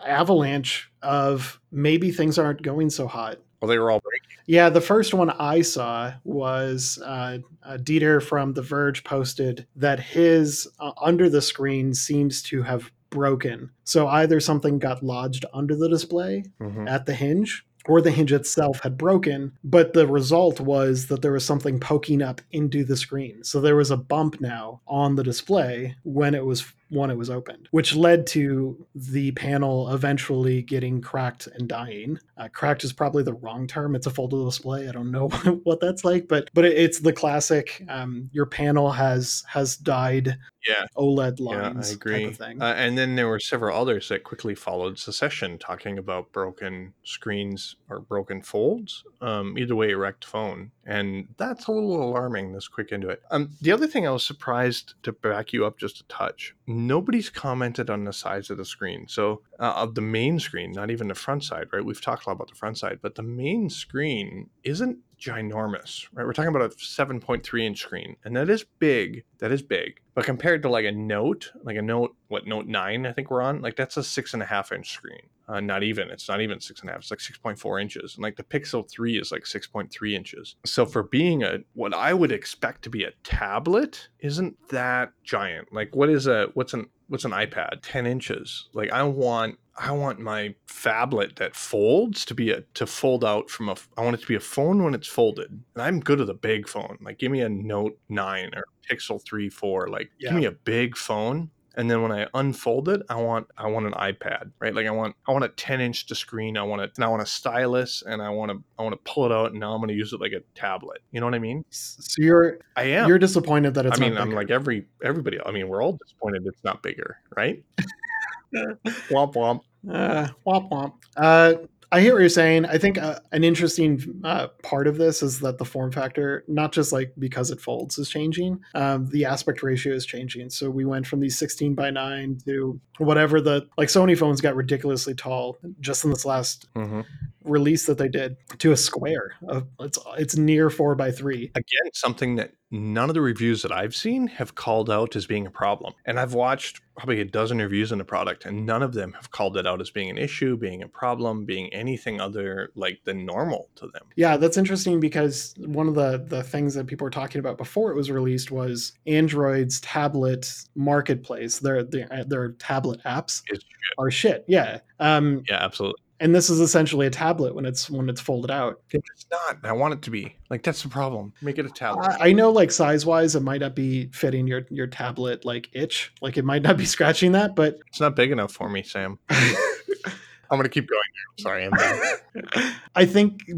avalanche 0.06 0.90
of 1.02 1.61
maybe 1.73 2.11
things 2.11 2.38
aren't 2.38 2.62
going 2.62 2.90
so 2.90 3.06
hot. 3.06 3.38
Well, 3.61 3.68
they 3.68 3.78
were 3.78 3.90
all 3.90 4.00
breaking. 4.00 4.28
Yeah, 4.47 4.70
the 4.70 4.80
first 4.80 5.12
one 5.12 5.30
I 5.30 5.61
saw 5.61 6.14
was 6.25 6.99
uh, 7.04 7.38
uh, 7.62 7.76
Dieter 7.76 8.23
from 8.23 8.54
The 8.54 8.62
Verge 8.62 9.04
posted 9.04 9.66
that 9.76 10.00
his 10.00 10.66
uh, 10.78 10.92
under 11.00 11.28
the 11.28 11.42
screen 11.42 11.92
seems 11.92 12.42
to 12.44 12.62
have 12.62 12.90
broken. 13.11 13.70
So 13.85 14.09
either 14.09 14.40
something 14.40 14.78
got 14.78 15.02
lodged 15.02 15.44
under 15.52 15.76
the 15.76 15.88
display 15.88 16.44
Mhm. 16.61 16.88
at 16.88 17.06
the 17.06 17.14
hinge 17.14 17.66
or 17.87 18.00
the 18.00 18.11
hinge 18.11 18.32
itself 18.32 18.80
had 18.82 18.97
broken, 18.97 19.52
but 19.64 19.92
the 19.94 20.06
result 20.06 20.61
was 20.61 21.06
that 21.09 21.20
there 21.23 21.32
was 21.32 21.44
something 21.44 21.80
poking 21.80 22.23
up 22.23 22.40
into 22.52 22.85
the 22.85 22.97
screen. 22.97 23.42
So 23.42 23.61
there 23.61 23.76
was 23.76 23.90
a 23.90 23.97
bump 23.97 24.40
now 24.40 24.80
on 24.87 25.16
the 25.16 25.25
display 25.25 25.97
when 26.04 26.35
it 26.35 26.44
was 26.44 26.64
when 26.90 27.11
it 27.11 27.16
was 27.16 27.30
opened, 27.30 27.68
which 27.70 27.94
led 27.94 28.26
to 28.26 28.87
the 28.94 29.30
panel 29.32 29.92
eventually 29.94 30.62
getting 30.62 31.00
cracked 31.00 31.47
and 31.47 31.68
dying. 31.68 32.18
Uh, 32.37 32.49
cracked 32.52 32.85
is 32.85 32.92
probably 32.92 33.23
the 33.23 33.35
wrong 33.35 33.66
term. 33.66 33.94
It's 33.94 34.06
a 34.06 34.11
foldable 34.11 34.49
display. 34.49 34.88
I 34.88 34.92
don't 34.92 35.11
know 35.11 35.28
what 35.64 35.80
that's 35.80 36.04
like, 36.04 36.28
but 36.28 36.50
but 36.52 36.64
it's 36.64 37.00
the 37.00 37.12
classic. 37.12 37.85
Um, 37.88 38.28
your 38.32 38.47
panel 38.47 38.90
has 38.90 39.44
has 39.49 39.76
died. 39.76 40.37
Yeah. 40.66 40.86
OLED 40.96 41.40
lines. 41.40 41.88
Yeah, 41.88 41.92
I 41.92 41.94
agree. 41.94 42.22
type 42.24 42.32
of 42.32 42.36
thing. 42.36 42.62
Uh, 42.62 42.74
and 42.76 42.96
then 42.96 43.16
there 43.16 43.28
were 43.28 43.40
several 43.40 43.76
others 43.76 44.08
that 44.08 44.24
quickly 44.24 44.54
followed 44.54 44.98
Secession 44.98 45.58
talking 45.58 45.98
about 45.98 46.32
broken 46.32 46.94
screens 47.04 47.76
or 47.88 48.00
broken 48.00 48.42
folds. 48.42 49.04
Um, 49.20 49.56
either 49.58 49.74
way, 49.74 49.94
wrecked 49.94 50.24
phone. 50.24 50.70
And 50.84 51.28
that's 51.36 51.66
a 51.66 51.72
little 51.72 52.02
alarming 52.02 52.52
this 52.52 52.68
quick 52.68 52.92
into 52.92 53.08
it. 53.08 53.22
Um, 53.30 53.50
the 53.60 53.72
other 53.72 53.86
thing 53.86 54.06
I 54.06 54.10
was 54.10 54.26
surprised 54.26 54.94
to 55.02 55.12
back 55.12 55.52
you 55.52 55.64
up 55.64 55.78
just 55.78 56.00
a 56.00 56.04
touch 56.04 56.54
nobody's 56.70 57.28
commented 57.28 57.90
on 57.90 58.04
the 58.04 58.12
size 58.12 58.48
of 58.50 58.56
the 58.56 58.64
screen. 58.64 59.06
So, 59.08 59.42
uh, 59.58 59.74
of 59.76 59.94
the 59.94 60.00
main 60.00 60.38
screen, 60.38 60.72
not 60.72 60.90
even 60.90 61.08
the 61.08 61.14
front 61.14 61.44
side, 61.44 61.66
right? 61.72 61.84
We've 61.84 62.00
talked 62.00 62.26
a 62.26 62.28
lot 62.28 62.36
about 62.36 62.48
the 62.48 62.54
front 62.54 62.78
side, 62.78 63.00
but 63.02 63.16
the 63.16 63.22
main 63.22 63.68
screen 63.68 64.48
isn't 64.64 64.98
ginormous, 65.20 66.06
right? 66.12 66.26
We're 66.26 66.32
talking 66.32 66.54
about 66.54 66.72
a 66.72 66.74
7.3 66.74 67.64
inch 67.64 67.80
screen, 67.80 68.16
and 68.24 68.34
that 68.36 68.48
is 68.48 68.64
big. 68.78 69.24
That 69.38 69.52
is 69.52 69.62
big. 69.62 70.00
But 70.14 70.24
compared 70.24 70.62
to 70.62 70.70
like 70.70 70.86
a 70.86 70.92
Note, 70.92 71.52
like 71.62 71.76
a 71.76 71.82
Note, 71.82 72.16
what 72.28 72.46
Note 72.46 72.66
9, 72.66 73.06
I 73.06 73.12
think 73.12 73.30
we're 73.30 73.42
on, 73.42 73.60
like 73.60 73.76
that's 73.76 73.96
a 73.96 74.02
six 74.02 74.34
and 74.34 74.42
a 74.42 74.46
half 74.46 74.72
inch 74.72 74.90
screen. 74.90 75.28
Uh, 75.50 75.61
not 75.61 75.83
even. 75.83 76.11
It's 76.11 76.28
not 76.28 76.40
even 76.40 76.61
six 76.61 76.80
and 76.80 76.90
a 76.90 76.92
half. 76.92 77.00
It's 77.02 77.11
like 77.11 77.19
6.4 77.19 77.80
inches. 77.83 78.14
And 78.14 78.23
like 78.23 78.37
the 78.37 78.45
Pixel 78.45 78.88
3 78.88 79.19
is 79.19 79.33
like 79.33 79.45
6.3 79.45 80.12
inches. 80.14 80.54
So 80.64 80.87
for 80.87 81.02
being 81.02 81.42
a 81.42 81.59
what 81.75 81.92
I 81.92 82.14
would 82.14 82.30
expect 82.30 82.83
to 82.83 82.90
be 82.90 83.02
a 83.04 83.11
tablet 83.25 84.09
isn't 84.21 84.57
that 84.69 85.12
giant. 85.25 85.73
Like 85.73 85.95
what 85.97 86.09
is 86.09 86.26
a 86.28 86.49
what's 86.54 86.73
an 86.75 86.88
what's 87.09 87.25
an 87.25 87.33
iPad? 87.33 87.80
10 87.83 88.07
inches. 88.07 88.69
Like 88.75 88.92
I 88.92 89.02
want 89.02 89.59
I 89.76 89.90
want 89.92 90.21
my 90.21 90.54
phablet 90.69 91.37
that 91.37 91.57
folds 91.57 92.25
to 92.26 92.35
be 92.35 92.50
a 92.52 92.61
to 92.75 92.87
fold 92.87 93.25
out 93.25 93.50
from 93.50 93.69
a 93.71 93.76
I 93.97 94.04
want 94.04 94.14
it 94.14 94.21
to 94.21 94.26
be 94.28 94.37
a 94.37 94.40
phone 94.40 94.85
when 94.85 94.95
it's 94.95 95.09
folded. 95.09 95.50
And 95.75 95.83
I'm 95.83 95.99
good 96.00 96.21
with 96.21 96.30
a 96.30 96.35
big 96.35 96.69
phone. 96.69 96.97
Like 97.00 97.19
give 97.19 97.33
me 97.33 97.40
a 97.40 97.49
Note 97.49 97.99
9 98.09 98.50
or 98.54 98.64
Pixel 98.88 99.21
3 99.25 99.49
4. 99.49 99.88
Like 99.88 100.11
Yeah. 100.21 100.30
give 100.30 100.38
me 100.38 100.45
a 100.47 100.52
big 100.52 100.97
phone. 100.97 101.50
And 101.80 101.90
then 101.90 102.02
when 102.02 102.12
I 102.12 102.26
unfold 102.34 102.90
it, 102.90 103.00
I 103.08 103.14
want 103.14 103.46
I 103.56 103.66
want 103.66 103.87
an 103.87 103.94
iPad, 103.94 104.50
right? 104.60 104.75
Like 104.75 104.87
I 104.87 104.90
want 104.90 105.16
I 105.26 105.32
want 105.32 105.44
a 105.44 105.49
10 105.49 105.80
inch 105.80 106.04
to 106.08 106.14
screen. 106.14 106.58
I 106.58 106.62
want 106.62 106.82
it 106.82 106.92
and 106.96 107.02
I 107.02 107.08
want 107.08 107.22
a 107.22 107.26
stylus 107.26 108.02
and 108.06 108.20
I 108.20 108.28
want 108.28 108.52
to 108.52 108.62
I 108.78 108.82
want 108.82 108.92
to 108.92 109.10
pull 109.10 109.25
it 109.25 109.32
out 109.32 109.52
and 109.52 109.60
now 109.60 109.72
I'm 109.72 109.78
going 109.78 109.88
to 109.88 109.94
use 109.94 110.12
it 110.12 110.20
like 110.20 110.32
a 110.32 110.42
tablet. 110.54 110.99
You 111.10 111.20
know 111.20 111.26
what 111.26 111.34
I 111.34 111.38
mean? 111.38 111.64
so 111.70 112.02
you're 112.18 112.58
I 112.76 112.82
am. 112.82 113.08
you're 113.08 113.18
disappointed 113.18 113.72
that 113.75 113.87
it's 113.87 113.99
I 113.99 114.00
mean, 114.02 114.18
I'm 114.18 114.30
like 114.30 114.50
every 114.50 114.88
everybody. 115.02 115.38
I 115.46 115.52
mean, 115.52 115.68
we're 115.68 115.82
all 115.82 115.99
disappointed 116.04 116.42
it's 116.44 116.62
not 116.62 116.82
bigger, 116.82 117.16
right? 117.34 117.64
womp 118.54 119.32
womp. 119.32 119.62
Uh, 119.90 120.28
womp 120.46 120.70
womp. 120.70 120.92
Uh, 121.16 121.54
I 121.92 122.00
hear 122.00 122.14
what 122.14 122.20
you're 122.20 122.28
saying. 122.28 122.66
I 122.66 122.78
think 122.78 122.99
uh, 122.99 123.18
an 123.32 123.42
interesting 123.42 124.20
uh, 124.23 124.49
part 124.62 124.87
of 124.87 124.97
this 124.97 125.23
is 125.23 125.40
that 125.40 125.59
the 125.59 125.64
form 125.64 125.90
factor, 125.90 126.44
not 126.47 126.73
just 126.73 126.92
like 126.92 127.12
because 127.18 127.50
it 127.50 127.61
folds, 127.61 127.99
is 127.99 128.09
changing. 128.09 128.61
Um, 128.75 129.06
the 129.06 129.25
aspect 129.25 129.62
ratio 129.62 129.94
is 129.94 130.06
changing. 130.06 130.50
So 130.50 130.70
we 130.70 130.85
went 130.85 131.06
from 131.06 131.20
these 131.20 131.37
16 131.38 131.75
by 131.75 131.90
9 131.90 132.38
to 132.47 132.80
whatever 132.99 133.40
the 133.40 133.66
like 133.76 133.88
Sony 133.88 134.16
phones 134.16 134.40
got 134.40 134.54
ridiculously 134.54 135.14
tall 135.14 135.59
just 135.80 136.04
in 136.04 136.11
this 136.11 136.25
last 136.25 136.68
hmm 136.75 137.00
release 137.44 137.87
that 137.87 137.99
they 137.99 138.09
did 138.09 138.37
to 138.59 138.73
a 138.73 138.76
square. 138.76 139.32
Of, 139.49 139.66
it's 139.80 139.99
it's 140.18 140.37
near 140.37 140.70
four 140.70 140.94
by 140.94 141.11
three. 141.11 141.50
Again, 141.54 141.90
something 141.94 142.37
that 142.37 142.52
none 142.70 143.08
of 143.10 143.14
the 143.14 143.20
reviews 143.20 143.62
that 143.62 143.72
I've 143.72 143.94
seen 143.94 144.26
have 144.28 144.54
called 144.54 144.90
out 144.90 145.16
as 145.16 145.26
being 145.26 145.46
a 145.46 145.50
problem. 145.50 145.94
And 146.04 146.20
I've 146.20 146.34
watched 146.34 146.80
probably 146.96 147.20
a 147.20 147.24
dozen 147.24 147.58
reviews 147.58 147.92
on 147.92 147.98
the 147.98 148.04
product, 148.04 148.44
and 148.44 148.66
none 148.66 148.82
of 148.82 148.92
them 148.92 149.12
have 149.14 149.30
called 149.30 149.56
it 149.56 149.66
out 149.66 149.80
as 149.80 149.90
being 149.90 150.10
an 150.10 150.18
issue, 150.18 150.56
being 150.56 150.82
a 150.82 150.88
problem, 150.88 151.44
being 151.44 151.72
anything 151.72 152.20
other 152.20 152.70
like 152.74 153.00
than 153.04 153.24
normal 153.24 153.68
to 153.76 153.86
them. 153.88 154.02
Yeah, 154.16 154.36
that's 154.36 154.56
interesting 154.56 155.00
because 155.00 155.54
one 155.58 155.88
of 155.88 155.94
the 155.94 156.24
the 156.26 156.42
things 156.42 156.74
that 156.74 156.86
people 156.86 157.04
were 157.04 157.10
talking 157.10 157.38
about 157.38 157.56
before 157.56 157.90
it 157.90 157.96
was 157.96 158.10
released 158.10 158.50
was 158.50 158.92
Android's 159.06 159.80
tablet 159.80 160.52
marketplace. 160.74 161.58
Their 161.58 161.82
their, 161.82 162.24
their 162.26 162.52
tablet 162.52 163.02
apps 163.04 163.42
shit. 163.46 163.64
are 163.98 164.10
shit. 164.10 164.44
Yeah. 164.46 164.80
Um, 164.98 165.42
Yeah, 165.48 165.64
absolutely. 165.64 166.02
And 166.20 166.34
this 166.34 166.50
is 166.50 166.60
essentially 166.60 167.06
a 167.06 167.10
tablet 167.10 167.54
when 167.54 167.64
it's 167.64 167.88
when 167.88 168.08
it's 168.08 168.20
folded 168.20 168.50
out. 168.50 168.82
It's 168.90 169.26
not. 169.30 169.56
I 169.64 169.72
want 169.72 169.94
it 169.94 170.02
to 170.02 170.10
be. 170.10 170.36
Like 170.50 170.62
that's 170.62 170.82
the 170.82 170.88
problem. 170.88 171.32
Make 171.40 171.58
it 171.58 171.64
a 171.64 171.70
uh, 171.70 171.74
tablet. 171.74 172.16
I, 172.20 172.28
I 172.28 172.32
know, 172.32 172.50
like 172.50 172.70
size 172.70 173.06
wise, 173.06 173.34
it 173.34 173.40
might 173.40 173.62
not 173.62 173.74
be 173.74 174.08
fitting 174.08 174.46
your 174.46 174.66
your 174.70 174.86
tablet 174.86 175.44
like 175.46 175.70
itch. 175.72 176.12
Like 176.20 176.36
it 176.36 176.44
might 176.44 176.62
not 176.62 176.76
be 176.76 176.84
scratching 176.86 177.32
that, 177.32 177.56
but 177.56 177.78
it's 177.88 178.00
not 178.00 178.14
big 178.14 178.30
enough 178.30 178.52
for 178.52 178.68
me, 178.68 178.82
Sam. 178.82 179.18
I'm 179.30 180.58
gonna 180.58 180.68
keep 180.68 180.88
going. 180.88 181.00
I'm 181.30 181.42
sorry. 181.42 181.64
I'm. 181.64 182.74
I 182.94 183.06
think 183.06 183.50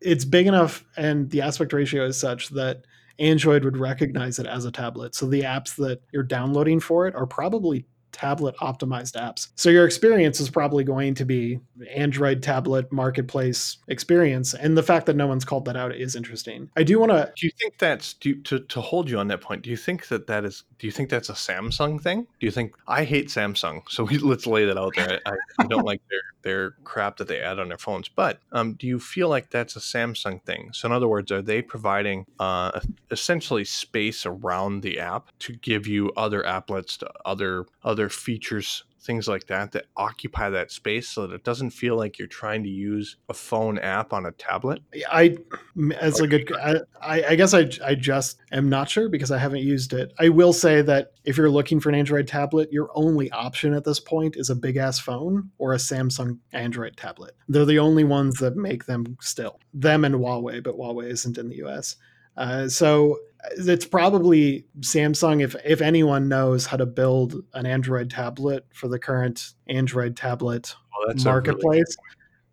it's 0.00 0.26
big 0.26 0.46
enough, 0.46 0.84
and 0.96 1.30
the 1.30 1.40
aspect 1.40 1.72
ratio 1.72 2.04
is 2.04 2.18
such 2.18 2.50
that 2.50 2.84
Android 3.18 3.64
would 3.64 3.78
recognize 3.78 4.38
it 4.38 4.46
as 4.46 4.66
a 4.66 4.70
tablet. 4.70 5.14
So 5.14 5.26
the 5.26 5.42
apps 5.42 5.76
that 5.76 6.02
you're 6.12 6.22
downloading 6.22 6.80
for 6.80 7.06
it 7.06 7.14
are 7.14 7.26
probably 7.26 7.86
tablet 8.12 8.56
optimized 8.58 9.14
apps. 9.20 9.48
So 9.54 9.70
your 9.70 9.84
experience 9.84 10.40
is 10.40 10.50
probably 10.50 10.84
going 10.84 11.14
to 11.14 11.24
be 11.24 11.60
Android 11.94 12.42
tablet 12.42 12.90
marketplace 12.92 13.78
experience. 13.88 14.54
And 14.54 14.76
the 14.76 14.82
fact 14.82 15.06
that 15.06 15.16
no 15.16 15.26
one's 15.26 15.44
called 15.44 15.64
that 15.66 15.76
out 15.76 15.94
is 15.94 16.16
interesting. 16.16 16.70
I 16.76 16.82
do 16.82 16.98
want 16.98 17.12
to 17.12 17.32
Do 17.36 17.46
you 17.46 17.52
think 17.58 17.78
that's 17.78 18.14
do 18.14 18.30
you, 18.30 18.42
to 18.42 18.60
to 18.60 18.80
hold 18.80 19.08
you 19.10 19.18
on 19.18 19.28
that 19.28 19.40
point? 19.40 19.62
Do 19.62 19.70
you 19.70 19.76
think 19.76 20.08
that 20.08 20.26
that 20.26 20.44
is? 20.44 20.64
Do 20.78 20.86
you 20.86 20.92
think 20.92 21.10
that's 21.10 21.28
a 21.28 21.34
Samsung 21.34 22.00
thing? 22.00 22.26
Do 22.38 22.46
you 22.46 22.50
think 22.50 22.74
I 22.86 23.04
hate 23.04 23.28
Samsung? 23.28 23.82
So 23.88 24.04
we, 24.10 24.18
let's 24.18 24.46
lay 24.46 24.64
that 24.64 24.78
out 24.78 24.94
there. 24.96 25.20
I, 25.26 25.32
I 25.58 25.66
don't 25.66 25.84
like 25.84 26.02
their 26.10 26.20
their 26.42 26.70
crap 26.84 27.18
that 27.18 27.28
they 27.28 27.40
add 27.40 27.58
on 27.58 27.68
their 27.68 27.78
phones. 27.78 28.08
But 28.08 28.40
um, 28.52 28.74
do 28.74 28.86
you 28.86 28.98
feel 28.98 29.28
like 29.28 29.50
that's 29.50 29.76
a 29.76 29.80
Samsung 29.80 30.42
thing? 30.42 30.70
So 30.72 30.86
in 30.86 30.92
other 30.92 31.08
words, 31.08 31.30
are 31.30 31.42
they 31.42 31.62
providing 31.62 32.26
uh, 32.38 32.80
essentially 33.10 33.64
space 33.64 34.24
around 34.24 34.82
the 34.82 34.98
app 34.98 35.28
to 35.40 35.52
give 35.54 35.86
you 35.86 36.12
other 36.16 36.42
applets 36.42 36.98
to 36.98 37.10
other 37.24 37.66
other 37.84 37.99
features? 38.08 38.84
Things 39.02 39.26
like 39.26 39.46
that 39.46 39.72
that 39.72 39.86
occupy 39.96 40.50
that 40.50 40.70
space 40.70 41.08
so 41.08 41.26
that 41.26 41.34
it 41.34 41.42
doesn't 41.42 41.70
feel 41.70 41.96
like 41.96 42.18
you're 42.18 42.28
trying 42.28 42.62
to 42.64 42.68
use 42.68 43.16
a 43.30 43.34
phone 43.34 43.78
app 43.78 44.12
on 44.12 44.26
a 44.26 44.32
tablet. 44.32 44.82
I 45.10 45.38
as 45.98 46.20
a 46.20 46.26
good 46.26 46.52
I, 46.62 46.82
I 47.00 47.34
guess 47.34 47.54
I, 47.54 47.70
I 47.82 47.94
just 47.94 48.36
am 48.52 48.68
not 48.68 48.90
sure 48.90 49.08
because 49.08 49.30
I 49.30 49.38
haven't 49.38 49.62
used 49.62 49.94
it. 49.94 50.12
I 50.18 50.28
will 50.28 50.52
say 50.52 50.82
that 50.82 51.12
if 51.24 51.38
you're 51.38 51.48
looking 51.48 51.80
for 51.80 51.88
an 51.88 51.94
Android 51.94 52.28
tablet, 52.28 52.70
your 52.70 52.90
only 52.94 53.30
option 53.30 53.72
at 53.72 53.84
this 53.84 54.00
point 54.00 54.36
is 54.36 54.50
a 54.50 54.54
big 54.54 54.76
ass 54.76 54.98
phone 54.98 55.50
or 55.56 55.72
a 55.72 55.78
Samsung 55.78 56.38
Android 56.52 56.98
tablet. 56.98 57.34
They're 57.48 57.64
the 57.64 57.78
only 57.78 58.04
ones 58.04 58.36
that 58.40 58.54
make 58.54 58.84
them 58.84 59.16
still. 59.22 59.60
Them 59.72 60.04
and 60.04 60.16
Huawei, 60.16 60.62
but 60.62 60.76
Huawei 60.76 61.06
isn't 61.06 61.38
in 61.38 61.48
the 61.48 61.64
US. 61.64 61.96
Uh, 62.36 62.68
so 62.68 63.18
it's 63.56 63.86
probably 63.86 64.66
Samsung 64.80 65.42
if 65.42 65.54
if 65.64 65.80
anyone 65.80 66.28
knows 66.28 66.66
how 66.66 66.76
to 66.76 66.86
build 66.86 67.42
an 67.54 67.66
Android 67.66 68.10
tablet 68.10 68.66
for 68.72 68.88
the 68.88 68.98
current 68.98 69.54
Android 69.68 70.16
tablet 70.16 70.74
Well, 70.98 71.08
that's 71.08 71.24
a 71.24 71.28
really 71.28 71.34
marketplace. 71.34 71.96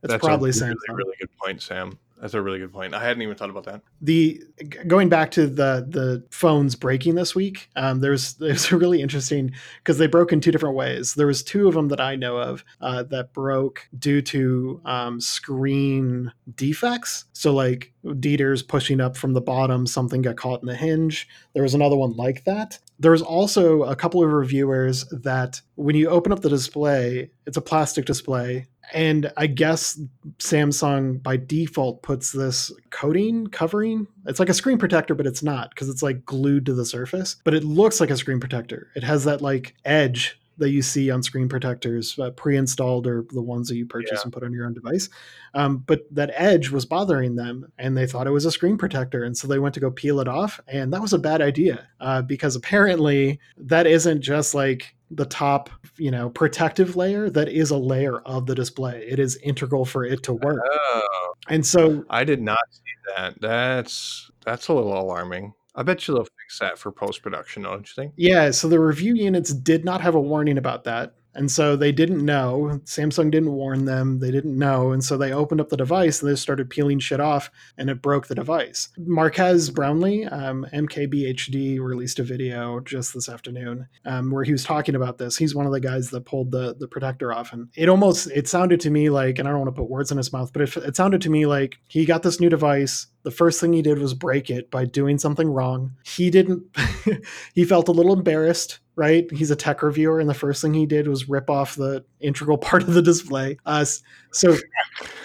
it's 0.04 0.12
That's 0.12 0.24
probably 0.26 0.50
a 0.52 0.54
really, 0.54 0.74
Samsung. 0.76 0.96
really 0.98 1.16
good 1.20 1.38
point, 1.38 1.62
Sam. 1.62 1.98
That's 2.20 2.34
a 2.34 2.42
really 2.42 2.60
good 2.60 2.74
point. 2.74 2.94
I 2.96 3.04
hadn't 3.04 3.22
even 3.22 3.36
thought 3.36 3.50
about 3.50 3.66
that. 3.66 3.82
the 4.02 4.42
going 4.88 5.10
back 5.10 5.32
to 5.32 5.48
the 5.48 5.86
the 5.88 6.24
phones 6.32 6.76
breaking 6.76 7.16
this 7.16 7.36
week 7.36 7.70
um, 7.76 8.00
there's 8.00 8.34
there's 8.36 8.72
a 8.72 8.78
really 8.78 9.02
interesting 9.02 9.52
because 9.80 9.98
they 9.98 10.08
broke 10.08 10.32
in 10.32 10.42
two 10.42 10.52
different 10.52 10.76
ways 10.76 11.14
there 11.14 11.28
was 11.28 11.44
two 11.44 11.68
of 11.68 11.74
them 11.74 11.88
that 11.90 12.02
i 12.02 12.16
know 12.16 12.38
of 12.38 12.64
uh, 12.82 13.04
that 13.04 13.34
broke 13.34 13.88
due 14.00 14.22
to 14.22 14.82
um, 14.86 15.20
screen 15.22 16.32
defects 16.56 17.26
so 17.34 17.54
like 17.54 17.94
Dieter's 18.20 18.64
pushing 18.64 19.02
up 19.02 19.18
from 19.18 19.34
the 19.34 19.42
bottom 19.42 19.86
something 19.86 20.22
got 20.22 20.38
caught 20.38 20.62
in 20.62 20.68
the 20.68 20.76
hinge 20.76 21.28
there 21.54 21.64
was 21.64 21.74
another 21.74 21.96
one 21.96 22.14
like 22.16 22.44
that 22.46 22.80
there 23.00 23.12
was 23.12 23.22
also 23.22 23.84
a 23.84 23.96
couple 23.96 24.24
of 24.24 24.32
reviewers 24.32 25.06
that 25.10 25.62
when 25.76 25.96
you 25.96 26.10
open 26.10 26.32
up 26.32 26.42
the 26.42 26.50
display 26.50 27.30
it's 27.46 27.58
a 27.58 27.62
plastic 27.62 28.06
display 28.06 28.66
and 28.94 29.32
i 29.38 29.48
guess 29.48 30.00
Samsung 30.40 31.22
by 31.22 31.38
default 31.38 32.04
puts 32.04 32.32
this 32.32 32.72
coating 32.90 33.48
covering. 33.48 34.08
It's 34.26 34.40
like 34.40 34.50
a 34.50 34.54
screen 34.54 34.78
protector, 34.78 35.16
but 35.16 35.28
it's 35.28 35.44
not 35.44 35.72
because 35.72 35.90
it's 35.90 36.04
like 36.04 36.26
glued 36.26 36.66
to 36.68 36.74
the 36.74 36.86
surface. 36.86 37.38
But 37.44 37.54
it 37.54 37.64
looks 37.64 38.00
like 38.00 38.10
a 38.10 38.18
screen 38.18 38.40
protector. 38.40 38.90
It 38.96 39.04
has 39.04 39.24
that 39.26 39.42
like 39.42 39.76
edge 39.86 40.40
that 40.58 40.70
you 40.72 40.82
see 40.82 41.12
on 41.12 41.22
screen 41.22 41.48
protectors, 41.48 42.18
uh, 42.20 42.32
pre-installed 42.32 43.06
or 43.08 43.26
the 43.32 43.42
ones 43.42 43.68
that 43.70 43.76
you 43.76 43.86
purchase 43.86 44.20
Yeah. 44.20 44.24
and 44.24 44.34
put 44.34 44.44
on 44.44 44.52
your 44.54 44.66
own 44.66 44.74
device. 44.74 45.08
Um, 45.54 45.78
but 45.86 46.02
that 46.12 46.32
edge 46.34 46.70
was 46.72 46.86
bothering 46.86 47.36
them, 47.36 47.72
and 47.78 47.96
they 47.96 48.08
thought 48.08 48.28
it 48.28 48.32
was 48.32 48.46
a 48.46 48.52
screen 48.52 48.78
protector, 48.78 49.24
and 49.24 49.38
so 49.38 49.48
they 49.48 49.60
went 49.60 49.74
to 49.76 49.80
go 49.80 49.92
peel 49.92 50.20
it 50.20 50.28
off, 50.28 50.60
and 50.68 50.92
that 50.94 51.02
was 51.02 51.14
a 51.14 51.20
bad 51.20 51.42
idea 51.42 51.88
uh, 52.00 52.22
because 52.22 52.56
apparently 52.56 53.40
that 53.58 53.88
isn't 53.88 54.22
just 54.22 54.54
like 54.56 54.96
the 55.12 55.26
top, 55.26 55.70
you 55.98 56.12
know, 56.12 56.30
protective 56.30 56.96
layer. 56.98 57.30
That 57.30 57.48
is 57.48 57.72
a 57.72 57.78
layer 57.78 58.20
of 58.22 58.46
the 58.46 58.54
display. 58.56 59.06
It 59.08 59.20
is 59.20 59.38
integral 59.38 59.86
for 59.86 60.04
it 60.04 60.22
to 60.24 60.34
work. 60.34 60.62
Oh, 60.70 61.34
And 61.48 61.66
so 61.66 62.04
I 62.10 62.24
did 62.26 62.42
not 62.42 62.60
see 62.72 62.82
that. 63.16 63.40
That's 63.40 64.30
that's 64.46 64.68
a 64.68 64.74
little 64.74 65.00
alarming. 65.00 65.54
I 65.78 65.84
bet 65.84 66.08
you 66.08 66.16
they'll 66.16 66.24
fix 66.24 66.60
that 66.60 66.78
for 66.78 66.92
post 66.92 67.22
production, 67.22 67.64
don't 67.64 67.88
you 67.88 67.94
think? 67.96 68.14
Yeah, 68.18 68.52
so 68.52 68.68
the 68.68 68.80
review 68.80 69.14
units 69.16 69.54
did 69.54 69.86
not 69.86 70.02
have 70.02 70.16
a 70.16 70.20
warning 70.20 70.58
about 70.58 70.84
that. 70.86 71.14
And 71.38 71.52
so 71.52 71.76
they 71.76 71.92
didn't 71.92 72.26
know. 72.26 72.82
Samsung 72.86 73.30
didn't 73.30 73.52
warn 73.52 73.86
them. 73.86 74.20
They 74.20 74.32
didn't 74.32 74.58
know. 74.58 74.92
And 74.92 75.04
so 75.04 75.18
they 75.18 75.32
opened 75.32 75.62
up 75.62 75.70
the 75.70 75.78
device 75.78 76.20
and 76.20 76.32
they 76.32 76.36
started 76.36 76.68
peeling 76.70 76.98
shit 76.98 77.20
off 77.20 77.52
and 77.78 77.92
it 77.92 78.02
broke 78.02 78.26
the 78.26 78.34
device. 78.34 78.90
Marques 78.98 79.70
Brownlee, 79.70 80.26
um, 80.26 80.66
MKBHD, 80.74 81.80
released 81.80 82.18
a 82.18 82.24
video 82.24 82.80
just 82.80 83.14
this 83.14 83.30
afternoon 83.30 83.88
um, 84.06 84.32
where 84.32 84.44
he 84.44 84.52
was 84.52 84.64
talking 84.64 84.96
about 84.96 85.20
this. 85.20 85.38
He's 85.38 85.54
one 85.54 85.68
of 85.68 85.72
the 85.72 85.80
guys 85.80 86.10
that 86.10 86.26
pulled 86.26 86.50
the, 86.50 86.76
the 86.76 86.88
protector 86.88 87.32
off. 87.32 87.54
And 87.54 87.70
it 87.76 87.88
almost, 87.88 88.32
it 88.32 88.48
sounded 88.48 88.80
to 88.82 88.90
me 88.90 89.12
like, 89.12 89.38
and 89.38 89.48
I 89.48 89.52
don't 89.52 89.60
want 89.62 89.76
to 89.76 89.80
put 89.80 89.92
words 89.92 90.12
in 90.12 90.18
his 90.18 90.34
mouth, 90.34 90.52
but 90.52 90.64
it, 90.64 90.76
it 90.78 90.96
sounded 90.96 91.22
to 91.22 91.30
me 91.30 91.46
like 91.46 91.78
he 91.86 92.06
got 92.06 92.24
this 92.24 92.40
new 92.40 92.50
device. 92.50 93.06
The 93.28 93.32
first 93.32 93.60
thing 93.60 93.74
he 93.74 93.82
did 93.82 94.00
was 94.00 94.14
break 94.14 94.50
it 94.50 94.72
by 94.72 94.86
doing 94.86 95.18
something 95.18 95.50
wrong. 95.50 95.92
He 96.06 96.30
didn't, 96.30 96.64
he 97.54 97.66
felt 97.66 97.90
a 97.90 97.92
little 97.92 98.14
embarrassed 98.14 98.80
right? 98.96 99.30
He's 99.32 99.52
a 99.52 99.56
tech 99.58 99.84
reviewer, 99.84 100.22
and 100.22 100.30
the 100.30 100.34
first 100.34 100.62
thing 100.62 100.74
he 100.74 100.86
did 100.86 101.10
was 101.10 101.28
rip 101.28 101.50
off 101.50 101.76
the 101.76 102.06
integral 102.22 102.58
part 102.70 102.84
of 102.84 102.94
the 102.94 103.02
display. 103.02 103.58
Uh, 103.66 103.84
so 104.32 104.56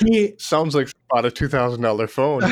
he 0.05 0.35
Sounds 0.39 0.75
like 0.75 0.91
about 1.13 1.27
a 1.27 1.31
two 1.31 1.47
thousand 1.47 1.81
dollar 1.81 2.09
phone. 2.09 2.43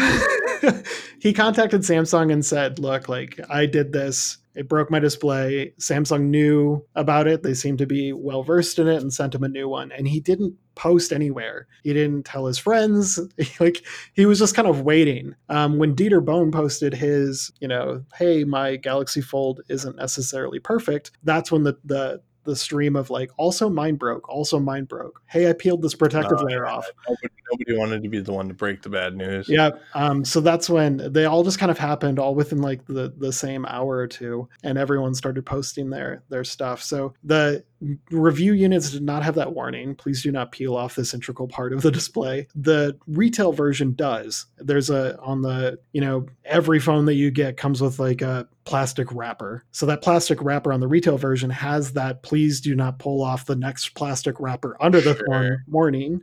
he 1.21 1.33
contacted 1.33 1.81
Samsung 1.81 2.33
and 2.33 2.47
said, 2.47 2.79
"Look, 2.79 3.09
like 3.09 3.41
I 3.51 3.67
did 3.67 3.93
this. 3.93 4.39
It 4.55 4.69
broke 4.69 4.89
my 4.89 5.01
display. 5.01 5.75
Samsung 5.81 6.29
knew 6.29 6.87
about 6.95 7.27
it. 7.27 7.43
They 7.43 7.55
seemed 7.55 7.79
to 7.79 7.87
be 7.87 8.13
well 8.13 8.45
versed 8.45 8.79
in 8.79 8.87
it 8.87 9.03
and 9.03 9.13
sent 9.13 9.35
him 9.35 9.43
a 9.43 9.49
new 9.49 9.69
one. 9.69 9.91
And 9.91 10.07
he 10.07 10.21
didn't 10.21 10.55
post 10.81 11.13
anywhere. 11.13 11.67
He 11.83 11.93
didn't 11.93 12.25
tell 12.25 12.47
his 12.47 12.57
friends. 12.57 13.21
like 13.61 13.85
he 14.15 14.25
was 14.25 14.39
just 14.39 14.55
kind 14.55 14.67
of 14.67 14.81
waiting. 14.81 15.35
Um, 15.51 15.77
when 15.77 15.95
Dieter 15.95 16.25
Bohn 16.25 16.51
posted 16.51 16.95
his, 16.95 17.53
you 17.61 17.69
know, 17.69 18.03
hey, 18.17 18.45
my 18.45 18.77
Galaxy 18.77 19.21
Fold 19.21 19.61
isn't 19.69 19.97
necessarily 19.97 20.59
perfect. 20.59 21.11
That's 21.23 21.53
when 21.53 21.65
the 21.65 21.77
the 21.85 22.23
the 22.45 22.57
stream 22.57 22.97
of 22.97 23.11
like 23.11 23.31
also 23.37 23.69
mine 23.69 23.97
broke 23.97 24.27
also 24.27 24.59
mine 24.59 24.85
broke 24.85 25.21
hey 25.27 25.51
i 25.51 25.53
peeled 25.53 25.83
this 25.83 25.95
protective 25.95 26.39
Oh, 26.41 26.45
layer 26.45 26.67
off 26.67 26.87
nobody, 27.07 27.29
nobody 27.51 27.77
wanted 27.77 28.03
to 28.03 28.09
be 28.09 28.21
the 28.21 28.33
one 28.33 28.49
to 28.49 28.55
break 28.55 28.83
the 28.83 28.89
bad 28.89 29.17
news. 29.17 29.49
yeah. 29.49 29.71
Um, 29.95 30.25
so 30.25 30.41
that's 30.41 30.71
when 30.71 31.13
they 31.13 31.25
all 31.25 31.45
just 31.45 31.59
kind 31.59 31.71
of 31.71 31.79
happened 31.79 32.19
all 32.19 32.35
within 32.35 32.63
like 32.63 32.87
the 32.87 33.13
the 33.17 33.33
same 33.33 33.67
hour 33.67 33.97
or 33.97 34.07
two, 34.07 34.49
and 34.63 34.79
everyone 34.79 35.15
started 35.15 35.45
posting 35.45 35.91
their 35.91 36.23
their 36.29 36.45
stuff. 36.45 36.83
So 36.83 37.15
the 37.25 37.65
review 38.11 38.53
units 38.53 38.91
did 38.91 39.03
not 39.03 39.23
have 39.23 39.35
that 39.37 39.55
warning. 39.55 39.95
Please 39.95 40.23
do 40.23 40.31
not 40.31 40.53
peel 40.53 40.77
off 40.77 40.95
this 40.95 41.15
integral 41.15 41.49
part 41.49 41.73
of 41.73 41.83
the 41.83 41.91
display. 41.91 42.47
The 42.55 42.97
retail 43.07 43.53
version 43.53 43.95
does. 43.95 44.47
There's 44.59 44.91
a 44.91 45.19
on 45.21 45.43
the 45.43 45.79
you 45.93 46.01
know 46.01 46.27
every 46.45 46.79
phone 46.81 47.05
that 47.07 47.15
you 47.15 47.31
get 47.31 47.57
comes 47.57 47.81
with 47.81 47.99
like 47.99 48.23
a 48.23 48.47
plastic 48.65 49.09
wrapper. 49.13 49.65
So 49.73 49.87
that 49.87 50.03
plastic 50.03 50.43
wrapper 50.43 50.73
on 50.73 50.81
the 50.81 50.89
retail 50.89 51.17
version 51.19 51.51
has 51.51 51.93
that 51.95 52.23
please 52.23 52.61
do 52.61 52.75
not 52.75 52.99
pull 52.99 53.23
off 53.23 53.47
the 53.47 53.57
next 53.57 53.95
plastic 53.95 54.39
wrapper 54.39 54.77
under 54.81 55.01
the 55.01 55.17
Sure. 55.17 55.27
warn- 55.29 55.65
warning. 55.69 56.23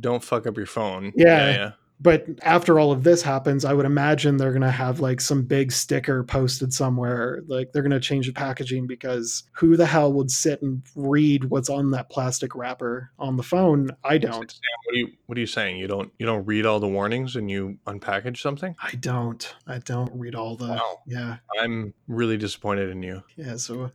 Don't 0.00 0.22
fuck 0.24 0.46
up 0.46 0.56
your 0.56 0.66
phone. 0.66 1.12
Yeah. 1.16 1.50
yeah. 1.50 1.72
But 2.02 2.26
after 2.42 2.80
all 2.80 2.90
of 2.90 3.04
this 3.04 3.22
happens, 3.22 3.64
I 3.64 3.72
would 3.72 3.86
imagine 3.86 4.36
they're 4.36 4.50
going 4.50 4.62
to 4.62 4.70
have 4.70 4.98
like 4.98 5.20
some 5.20 5.42
big 5.42 5.70
sticker 5.70 6.24
posted 6.24 6.72
somewhere. 6.72 7.42
Like 7.46 7.72
they're 7.72 7.82
going 7.82 7.92
to 7.92 8.00
change 8.00 8.26
the 8.26 8.32
packaging 8.32 8.88
because 8.88 9.44
who 9.52 9.76
the 9.76 9.86
hell 9.86 10.12
would 10.12 10.30
sit 10.30 10.60
and 10.62 10.82
read 10.96 11.44
what's 11.44 11.70
on 11.70 11.92
that 11.92 12.10
plastic 12.10 12.56
wrapper 12.56 13.10
on 13.18 13.36
the 13.36 13.42
phone? 13.44 13.90
I 14.02 14.18
don't. 14.18 14.52
What 14.84 14.94
are 14.94 14.96
you 14.96 15.08
what 15.26 15.38
are 15.38 15.40
you 15.40 15.46
saying? 15.46 15.76
You 15.76 15.86
don't 15.86 16.12
you 16.18 16.26
don't 16.26 16.44
read 16.44 16.66
all 16.66 16.80
the 16.80 16.88
warnings 16.88 17.36
and 17.36 17.50
you 17.50 17.78
unpackage 17.86 18.38
something? 18.38 18.74
I 18.82 18.92
don't. 18.96 19.54
I 19.68 19.78
don't 19.78 20.12
read 20.12 20.34
all 20.34 20.56
the. 20.56 20.68
Wow. 20.68 21.00
Yeah. 21.06 21.36
I'm 21.60 21.94
really 22.08 22.36
disappointed 22.36 22.90
in 22.90 23.02
you. 23.02 23.22
Yeah. 23.36 23.56
So 23.56 23.92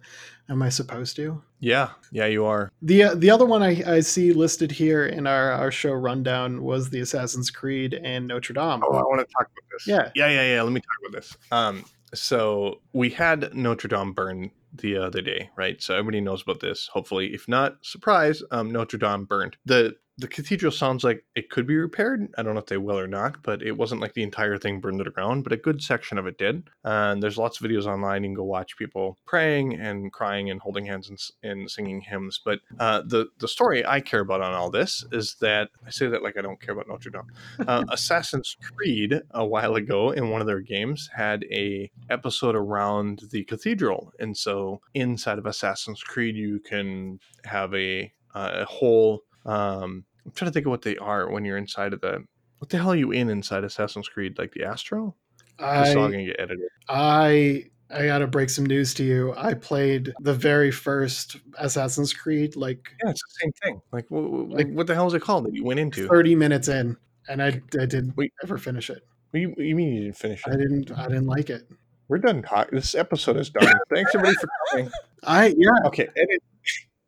am 0.50 0.62
I 0.62 0.70
supposed 0.70 1.16
to? 1.18 1.42
Yeah, 1.60 1.90
yeah, 2.12 2.26
you 2.26 2.46
are. 2.46 2.72
The 2.82 3.04
uh, 3.04 3.16
the 3.16 3.30
other 3.30 3.46
one 3.46 3.64
I, 3.64 3.96
I 3.96 4.00
see 4.02 4.34
listed 4.34 4.72
here 4.72 5.06
in 5.06 5.28
our, 5.28 5.52
our 5.52 5.72
show 5.72 5.92
rundown 5.94 6.64
was 6.64 6.90
the 6.90 7.00
Assassin's 7.00 7.50
Creed 7.50 7.94
and 8.04 8.28
Notre 8.28 8.54
Dame. 8.54 8.84
Oh, 8.84 8.94
I 8.94 9.02
want 9.02 9.20
to 9.20 9.34
talk 9.34 9.48
about 9.48 9.70
this. 9.72 9.88
Yeah. 9.88 10.12
yeah, 10.16 10.30
yeah, 10.30 10.56
yeah. 10.56 10.62
Let 10.62 10.74
me 10.74 10.82
talk 10.82 11.10
about 11.10 11.20
this. 11.20 11.38
Um, 11.52 11.86
so 12.14 12.82
we 12.94 13.10
had 13.10 13.54
Notre 13.54 13.88
Dame 13.88 14.14
burn 14.14 14.52
the 14.74 14.98
other 14.98 15.22
day, 15.22 15.50
right? 15.58 15.82
So 15.82 15.94
everybody 15.94 16.22
knows 16.22 16.42
about 16.44 16.60
this. 16.60 16.88
Hopefully, 16.88 17.34
if 17.34 17.48
not, 17.48 17.78
surprise, 17.82 18.44
um, 18.52 18.72
Notre 18.72 18.98
Dame 18.98 19.26
burned. 19.26 19.58
the 19.66 19.96
The 20.20 20.28
cathedral 20.28 20.72
sounds 20.72 21.04
like 21.04 21.24
it 21.36 21.50
could 21.50 21.68
be 21.68 21.78
repaired. 21.78 22.28
I 22.38 22.44
don't 22.44 22.54
know 22.56 22.60
if 22.60 22.66
they 22.66 22.78
will 22.78 22.98
or 22.98 23.08
not, 23.08 23.44
but 23.44 23.62
it 23.62 23.78
wasn't 23.78 24.02
like 24.02 24.14
the 24.14 24.24
entire 24.24 24.58
thing 24.58 24.80
burned 24.80 24.98
to 24.98 25.04
the 25.04 25.12
ground, 25.12 25.44
but 25.44 25.54
a 25.54 25.58
good 25.58 25.82
section 25.82 26.18
of 26.18 26.26
it 26.26 26.38
did. 26.38 26.70
And 26.84 27.22
there's 27.22 27.38
lots 27.38 27.60
of 27.60 27.68
videos 27.68 27.86
online. 27.86 28.24
You 28.24 28.30
can 28.30 28.36
go 28.36 28.44
watch 28.44 28.78
people 28.78 29.18
praying 29.26 29.76
and 29.76 30.12
crying 30.12 30.50
and 30.50 30.60
holding 30.60 30.86
hands 30.86 31.10
and, 31.10 31.20
and 31.44 31.70
singing 31.70 32.02
hymns. 32.02 32.40
But 32.44 32.60
uh, 32.80 33.04
the 33.06 33.28
the 33.40 33.48
story 33.48 33.86
I 33.86 34.02
care 34.02 34.22
about 34.22 34.42
on 34.42 34.54
all 34.54 34.72
this 34.72 35.06
is 35.12 35.36
that 35.42 35.70
I 35.86 35.90
say 35.92 36.08
that 36.08 36.24
like 36.24 36.38
I 36.38 36.42
don't 36.42 36.62
care 36.62 36.74
about 36.74 36.88
Notre 36.88 37.12
Dame 37.12 37.68
uh, 37.68 37.86
Assassin's 37.90 38.58
Creed 38.62 39.22
a 39.32 39.46
while 39.46 39.76
ago 39.76 40.12
in 40.12 40.30
one 40.30 40.42
of 40.42 40.48
their 40.48 40.62
games 40.62 41.10
had 41.16 41.44
a 41.52 41.92
episode 42.10 42.56
around 42.56 43.24
the 43.32 43.44
cathedral, 43.44 44.12
and 44.20 44.36
so 44.36 44.82
inside 44.94 45.38
of 45.38 45.46
Assassin's 45.46 46.02
Creed 46.02 46.36
you 46.36 46.60
can 46.60 47.20
have 47.44 47.74
a 47.74 48.12
uh, 48.34 48.52
a 48.62 48.66
whole. 48.66 49.24
Um, 49.48 50.04
I'm 50.26 50.32
trying 50.34 50.50
to 50.50 50.54
think 50.54 50.66
of 50.66 50.72
what 50.72 50.82
they 50.82 50.98
are 50.98 51.30
when 51.32 51.46
you're 51.46 51.58
inside 51.58 51.94
of 51.94 52.02
the. 52.02 52.24
What 52.60 52.70
the 52.70 52.78
hell 52.78 52.92
are 52.92 52.96
you 52.96 53.12
in 53.12 53.30
inside 53.30 53.64
Assassin's 53.64 54.08
Creed? 54.10 54.38
Like 54.38 54.52
the 54.54 54.64
Astro? 54.64 55.16
This 55.60 55.90
is 55.90 55.96
all 55.96 56.06
I 56.08 56.12
gonna 56.12 56.26
get 56.26 56.40
edited. 56.40 56.68
I 56.90 57.66
I 57.90 58.06
gotta 58.08 58.28
break 58.28 58.50
some 58.50 58.66
news 58.66 58.94
to 58.96 59.04
you. 59.04 59.34
I 59.38 59.54
played 59.54 60.14
the 60.20 60.34
very 60.34 60.72
first 60.72 61.38
Assassin's 61.58 62.14
Creed 62.14 62.56
like 62.56 62.90
Yeah, 63.04 63.12
it's 63.12 63.22
the 63.22 63.40
same 63.42 63.52
thing. 63.64 63.82
Like, 63.92 64.06
what, 64.10 64.50
Like- 64.50 64.70
what 64.72 64.88
the 64.88 64.94
hell 64.96 65.08
is 65.08 65.14
it 65.14 65.22
called 65.22 65.46
that 65.46 65.54
you 65.56 65.64
went 65.64 65.80
into? 65.80 66.08
30 66.08 66.36
minutes 66.36 66.68
in, 66.68 66.98
and 67.30 67.42
I, 67.42 67.48
I 67.48 67.86
didn't 67.86 68.18
Wait. 68.18 68.34
ever 68.44 68.58
finish 68.58 68.90
it. 68.90 69.04
What 69.32 69.40
you, 69.40 69.54
you 69.58 69.76
mean 69.76 69.94
you 69.94 70.04
didn't 70.06 70.18
finish 70.18 70.42
it? 70.46 70.54
I 70.54 70.58
didn't 70.58 70.92
I 70.92 71.08
didn't 71.08 71.28
like 71.28 71.50
it. 71.50 71.70
We're 72.08 72.18
done. 72.20 72.44
This 72.72 72.96
episode 72.96 73.38
is 73.38 73.50
done. 73.50 73.72
Thanks 73.94 74.14
everybody 74.16 74.36
for 74.36 74.48
coming. 74.72 74.92
I 75.24 75.54
yeah 75.58 75.70
okay 75.86 76.08
any- 76.18 76.40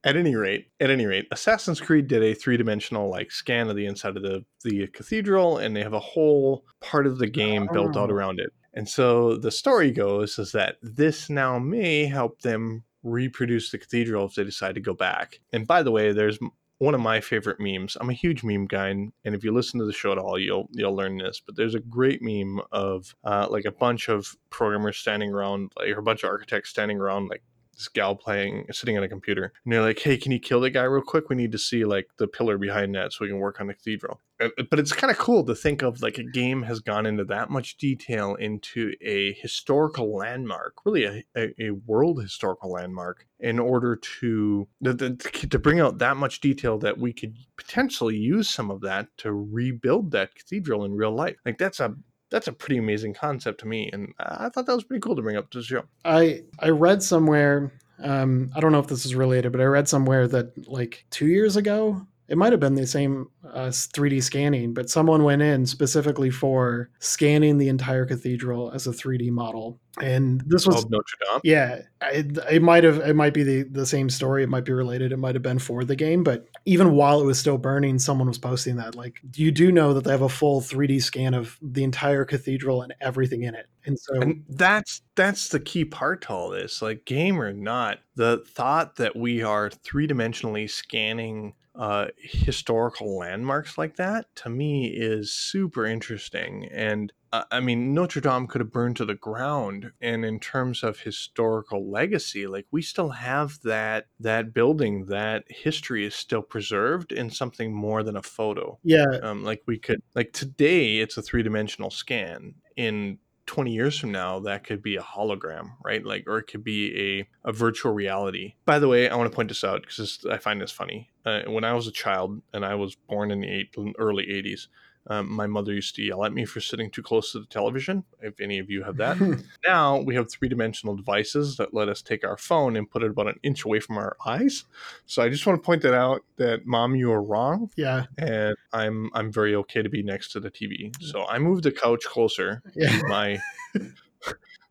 at 0.04 0.16
any 0.16 0.36
rate 0.36 0.68
at 0.80 0.90
any 0.90 1.06
rate 1.06 1.28
assassin's 1.32 1.82
creed 1.82 2.08
did 2.08 2.24
a 2.24 2.34
three-dimensional 2.34 3.10
like 3.10 3.32
scan 3.32 3.70
of 3.70 3.76
the 3.76 3.86
inside 3.86 4.16
of 4.16 4.24
the 4.24 4.44
the 4.64 4.88
cathedral 4.88 5.58
and 5.58 5.76
they 5.76 5.84
have 5.84 5.94
a 5.94 6.00
whole 6.00 6.64
part 6.80 7.06
of 7.06 7.18
the 7.18 7.28
game 7.28 7.68
built 7.74 7.98
out 7.98 8.10
Oh. 8.10 8.14
around 8.14 8.40
it 8.40 8.52
and 8.74 8.88
so 8.88 9.36
the 9.36 9.52
story 9.52 9.92
goes 9.92 10.40
is 10.40 10.52
that 10.54 10.78
this 10.82 11.30
now 11.30 11.60
may 11.60 12.06
help 12.06 12.42
them 12.42 12.84
reproduce 13.04 13.72
the 13.72 13.78
cathedral 13.78 14.26
if 14.26 14.36
they 14.36 14.44
decide 14.44 14.76
to 14.76 14.82
go 14.82 14.94
back 14.94 15.40
and 15.52 15.68
by 15.68 15.84
the 15.84 15.92
way 15.92 16.14
there's 16.14 16.40
one 16.78 16.96
of 16.96 17.02
my 17.02 17.20
favorite 17.20 17.60
memes. 17.60 17.98
I'm 18.00 18.10
a 18.10 18.14
huge 18.14 18.42
meme 18.42 18.66
guy, 18.66 18.88
and 18.88 19.12
and 19.26 19.36
if 19.36 19.44
you 19.44 19.52
listen 19.54 19.82
to 19.82 19.86
the 19.86 19.92
show 19.92 20.14
at 20.14 20.18
all, 20.18 20.40
you'll 20.40 20.70
you'll 20.72 20.96
learn 20.96 21.18
this. 21.18 21.42
But 21.46 21.58
there's 21.58 21.76
a 21.76 21.82
great 21.82 22.22
meme 22.22 22.62
of 22.72 23.14
uh, 23.26 23.48
like 23.50 23.66
a 23.66 23.72
bunch 23.74 24.08
of 24.08 24.34
programmers 24.50 24.96
standing 24.96 25.34
around, 25.34 25.74
like 25.78 25.90
or 25.90 26.00
a 26.00 26.02
bunch 26.02 26.24
of 26.24 26.30
architects 26.30 26.70
standing 26.70 26.98
around, 26.98 27.28
like 27.28 27.44
this 27.80 27.88
gal 27.88 28.16
playing 28.16 28.66
sitting 28.72 28.98
on 28.98 29.04
a 29.04 29.10
computer 29.10 29.54
and 29.64 29.74
they're 29.74 29.82
like 29.82 30.00
hey 30.00 30.18
can 30.18 30.32
you 30.32 30.40
kill 30.40 30.62
the 30.62 30.70
guy 30.70 30.84
real 30.84 31.02
quick? 31.02 31.30
We 31.30 31.36
need 31.36 31.52
to 31.54 31.58
see 31.58 31.86
like 31.86 32.10
the 32.18 32.28
pillar 32.28 32.58
behind 32.58 32.94
that 32.96 33.14
so 33.14 33.20
we 33.22 33.30
can 33.30 33.40
work 33.40 33.60
on 33.60 33.68
the 33.68 33.74
cathedral. 33.74 34.22
Uh, 34.40 34.50
but 34.70 34.80
it's 34.80 34.94
kind 34.94 35.12
of 35.12 35.18
cool 35.18 35.44
to 35.46 35.56
think 35.56 35.82
of 35.82 36.02
like 36.02 36.18
a 36.18 36.24
game 36.24 36.64
has 36.64 36.80
gone 36.80 37.06
into 37.06 37.26
that 37.26 37.50
much 37.50 37.78
detail 37.78 38.36
into 38.36 38.94
a 39.02 39.34
historical 39.34 40.16
landmark 40.16 40.74
really 40.86 41.04
a, 41.04 41.24
a, 41.36 41.54
a 41.60 41.72
world 41.72 42.22
historical 42.22 42.72
landmark 42.72 43.26
in 43.40 43.60
order 43.60 43.96
to 43.96 44.68
to 44.84 45.60
bring 45.60 45.80
out 45.80 45.98
that 45.98 46.18
much 46.18 46.42
detail 46.42 46.78
that 46.78 46.98
we 46.98 47.14
could 47.14 47.36
potentially 47.58 48.18
use 48.18 48.50
some 48.50 48.70
of 48.70 48.82
that 48.82 49.08
to 49.18 49.32
rebuild 49.32 50.12
that 50.12 50.36
cathedral 50.36 50.86
in 50.86 50.94
real 50.94 51.16
life. 51.16 51.38
Like 51.46 51.58
that's 51.58 51.80
a 51.80 51.96
that's 52.30 52.48
a 52.48 52.54
pretty 52.54 52.78
amazing 52.78 53.14
concept 53.14 53.60
to 53.60 53.68
me 53.68 53.90
and 53.92 54.14
i 54.20 54.50
thought 54.50 54.66
that 54.66 54.76
was 54.76 54.84
pretty 54.84 55.02
cool 55.02 55.16
to 55.16 55.22
bring 55.22 55.38
up 55.38 55.50
to 55.50 55.60
the 55.60 55.64
show 55.64 55.84
I 56.06 56.44
I 56.60 56.70
read 56.70 57.04
somewhere. 57.04 57.72
Um, 58.02 58.52
I 58.56 58.60
don't 58.60 58.72
know 58.72 58.80
if 58.80 58.88
this 58.88 59.06
is 59.06 59.16
related, 59.16 59.52
but 59.52 59.62
I 59.62 59.66
read 59.66 59.88
somewhere 59.90 60.28
that 60.30 60.68
like 60.70 61.06
two 61.10 61.28
years 61.28 61.58
ago, 61.58 62.06
it 62.30 62.38
might 62.38 62.54
have 62.54 62.60
been 62.60 62.76
the 62.76 62.88
same 62.88 63.28
uh, 63.46 63.68
3D 63.68 64.24
scanning, 64.24 64.74
but 64.74 64.90
someone 64.90 65.24
went 65.24 65.42
in 65.42 65.66
specifically 65.66 66.30
for 66.30 66.90
scanning 67.00 67.58
the 67.58 67.68
entire 67.68 68.06
cathedral 68.06 68.72
as 68.72 68.88
a 68.88 68.92
3D 68.92 69.32
model, 69.32 69.80
and 70.02 70.42
this 70.46 70.66
was 70.66 70.86
notre 70.90 71.04
dame 71.20 71.42
yeah, 71.44 71.82
it, 72.12 72.38
it 72.50 72.62
might 72.62 72.84
have 72.84 72.98
it 73.00 73.16
might 73.16 73.34
be 73.34 73.44
the 73.44 73.64
the 73.64 73.86
same 73.86 74.10
story. 74.10 74.44
It 74.44 74.50
might 74.50 74.66
be 74.66 74.74
related. 74.74 75.12
It 75.12 75.18
might 75.18 75.36
have 75.36 75.42
been 75.42 75.60
for 75.60 75.84
the 75.84 75.96
game, 75.96 76.24
but 76.24 76.48
even 76.66 76.94
while 76.94 77.22
it 77.22 77.26
was 77.26 77.40
still 77.40 77.58
burning, 77.58 78.00
someone 78.00 78.28
was 78.28 78.38
posting 78.38 78.76
that 78.78 78.96
like 78.96 79.20
you 79.36 79.52
do 79.52 79.72
know 79.72 79.94
that 79.94 80.04
they 80.04 80.12
have 80.12 80.22
a 80.22 80.30
full 80.30 80.62
3D 80.62 81.02
scan 81.02 81.34
of 81.34 81.58
the 81.62 81.84
entire 81.84 82.26
cathedral 82.26 82.82
and 82.82 82.94
everything 83.02 83.44
in 83.44 83.56
it, 83.56 83.68
and 83.86 84.00
so 84.00 84.22
and 84.22 84.44
that's 84.50 85.02
that's 85.16 85.50
the 85.50 85.60
key 85.60 85.86
part 85.86 86.22
to 86.22 86.30
all 86.30 86.50
this 86.50 86.82
like 86.82 87.06
game 87.06 87.42
or 87.42 87.54
not 87.54 88.00
the 88.16 88.44
thought 88.48 88.96
that 88.98 89.16
we 89.16 89.42
are 89.42 89.70
three-dimensionally 89.70 90.70
scanning 90.70 91.54
uh, 91.76 92.08
historical 92.18 93.18
landmarks 93.18 93.78
like 93.78 93.96
that 93.96 94.26
to 94.36 94.50
me 94.50 94.88
is 94.88 95.34
super 95.34 95.86
interesting 95.86 96.68
and 96.74 97.14
uh, 97.32 97.44
i 97.52 97.60
mean 97.60 97.94
notre 97.94 98.22
dame 98.22 98.48
could 98.48 98.62
have 98.62 98.72
burned 98.72 98.96
to 98.96 99.06
the 99.06 99.16
ground 99.16 99.92
and 100.02 100.26
in 100.26 100.40
terms 100.40 100.84
of 100.84 101.00
historical 101.00 101.90
legacy 101.90 102.48
like 102.48 102.66
we 102.72 102.82
still 102.82 103.10
have 103.10 103.60
that 103.64 104.08
that 104.20 104.54
building 104.54 105.06
that 105.06 105.44
history 105.48 106.06
is 106.06 106.16
still 106.16 106.42
preserved 106.42 107.12
in 107.12 107.30
something 107.30 107.74
more 107.74 108.04
than 108.04 108.18
a 108.18 108.22
photo. 108.22 108.78
Yeah, 108.84 109.06
um, 109.24 109.44
like 109.44 109.64
we 109.66 109.78
could 109.78 110.02
like 110.16 110.34
today 110.34 110.98
it's 110.98 111.18
a 111.18 111.22
three-dimensional 111.22 111.90
scan. 111.90 112.56
In 112.76 113.18
20 113.46 113.74
years 113.74 113.98
from 113.98 114.12
now 114.12 114.40
that 114.40 114.64
could 114.64 114.82
be 114.82 114.96
a 114.96 115.02
hologram 115.02 115.72
right? 115.84 116.06
Like 116.06 116.26
or 116.28 116.38
it 116.38 116.44
could 116.44 116.64
be 116.64 117.20
a, 117.44 117.50
a 117.50 117.52
virtual 117.52 117.92
reality. 117.92 118.54
By 118.66 118.80
the 118.80 118.88
way 118.88 119.10
i 119.10 119.16
want 119.16 119.30
to 119.32 119.36
point 119.36 119.50
this 119.50 119.64
out 119.64 119.82
because 119.82 120.24
i 120.30 120.38
find 120.38 120.62
this 120.62 120.72
funny. 120.72 121.10
Uh, 121.26 121.42
when 121.48 121.64
i 121.64 121.74
was 121.74 121.88
a 121.88 121.92
child 121.92 122.42
and 122.54 122.64
i 122.64 122.76
was 122.76 122.96
born 122.96 123.32
in 123.32 123.42
the 123.42 123.50
eight, 123.50 123.76
early 123.98 124.26
80s 124.26 124.68
um, 125.10 125.32
my 125.32 125.48
mother 125.48 125.74
used 125.74 125.96
to 125.96 126.04
yell 126.04 126.24
at 126.24 126.34
me 126.34 126.46
for 126.46 126.60
sitting 126.60 126.90
too 126.90 127.02
close 127.02 127.32
to 127.32 127.40
the 127.40 127.46
television 127.48 128.04
if 128.22 128.40
any 128.40 128.60
of 128.60 128.70
you 128.70 128.84
have 128.84 128.98
that 128.98 129.18
now 129.68 129.98
we 129.98 130.16
have 130.16 130.30
three-dimensional 130.32 130.96
devices 130.96 131.58
that 131.58 131.74
let 131.74 131.90
us 131.90 132.02
take 132.02 132.24
our 132.24 132.38
phone 132.38 132.78
and 132.78 132.90
put 132.90 133.04
it 133.04 133.12
about 133.12 133.28
an 133.28 133.40
inch 133.44 133.66
away 133.66 133.80
from 133.80 133.98
our 133.98 134.16
eyes 134.26 134.66
so 135.06 135.22
i 135.22 135.30
just 135.30 135.46
want 135.46 135.62
to 135.62 135.66
point 135.66 135.82
that 135.82 135.94
out 135.94 136.22
that 136.38 136.66
mom 136.66 136.96
you 136.96 137.12
are 137.12 137.22
wrong 137.24 137.70
yeah, 137.76 138.06
and 138.18 138.56
I'm 138.74 139.10
I'm 139.14 139.32
very 139.32 139.56
okay 139.56 139.82
to 139.82 139.90
be 139.90 140.04
next 140.04 140.32
to 140.34 140.40
the 140.40 140.52
TV. 140.52 140.94
So 141.02 141.26
I 141.26 141.40
moved 141.40 141.64
the 141.64 141.72
couch 141.72 142.04
closer 142.06 142.62
yeah. 142.76 143.00
to 143.00 143.08
my 143.08 143.40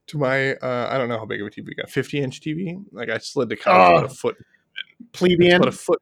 to 0.06 0.18
my 0.18 0.54
uh, 0.54 0.88
I 0.90 0.98
don't 0.98 1.08
know 1.08 1.18
how 1.18 1.24
big 1.26 1.40
of 1.40 1.46
a 1.46 1.50
TV 1.50 1.66
we 1.66 1.74
got, 1.74 1.90
50 1.90 2.20
inch 2.20 2.40
TV. 2.40 2.82
Like 2.92 3.08
I 3.10 3.18
slid 3.18 3.48
the 3.48 3.56
couch 3.56 3.74
Oh. 3.74 3.96
about 3.98 4.10
a 4.10 4.14
foot, 4.14 4.36
Plebeian. 5.12 5.56
about 5.56 5.68
a 5.68 5.72
foot. 5.76 6.00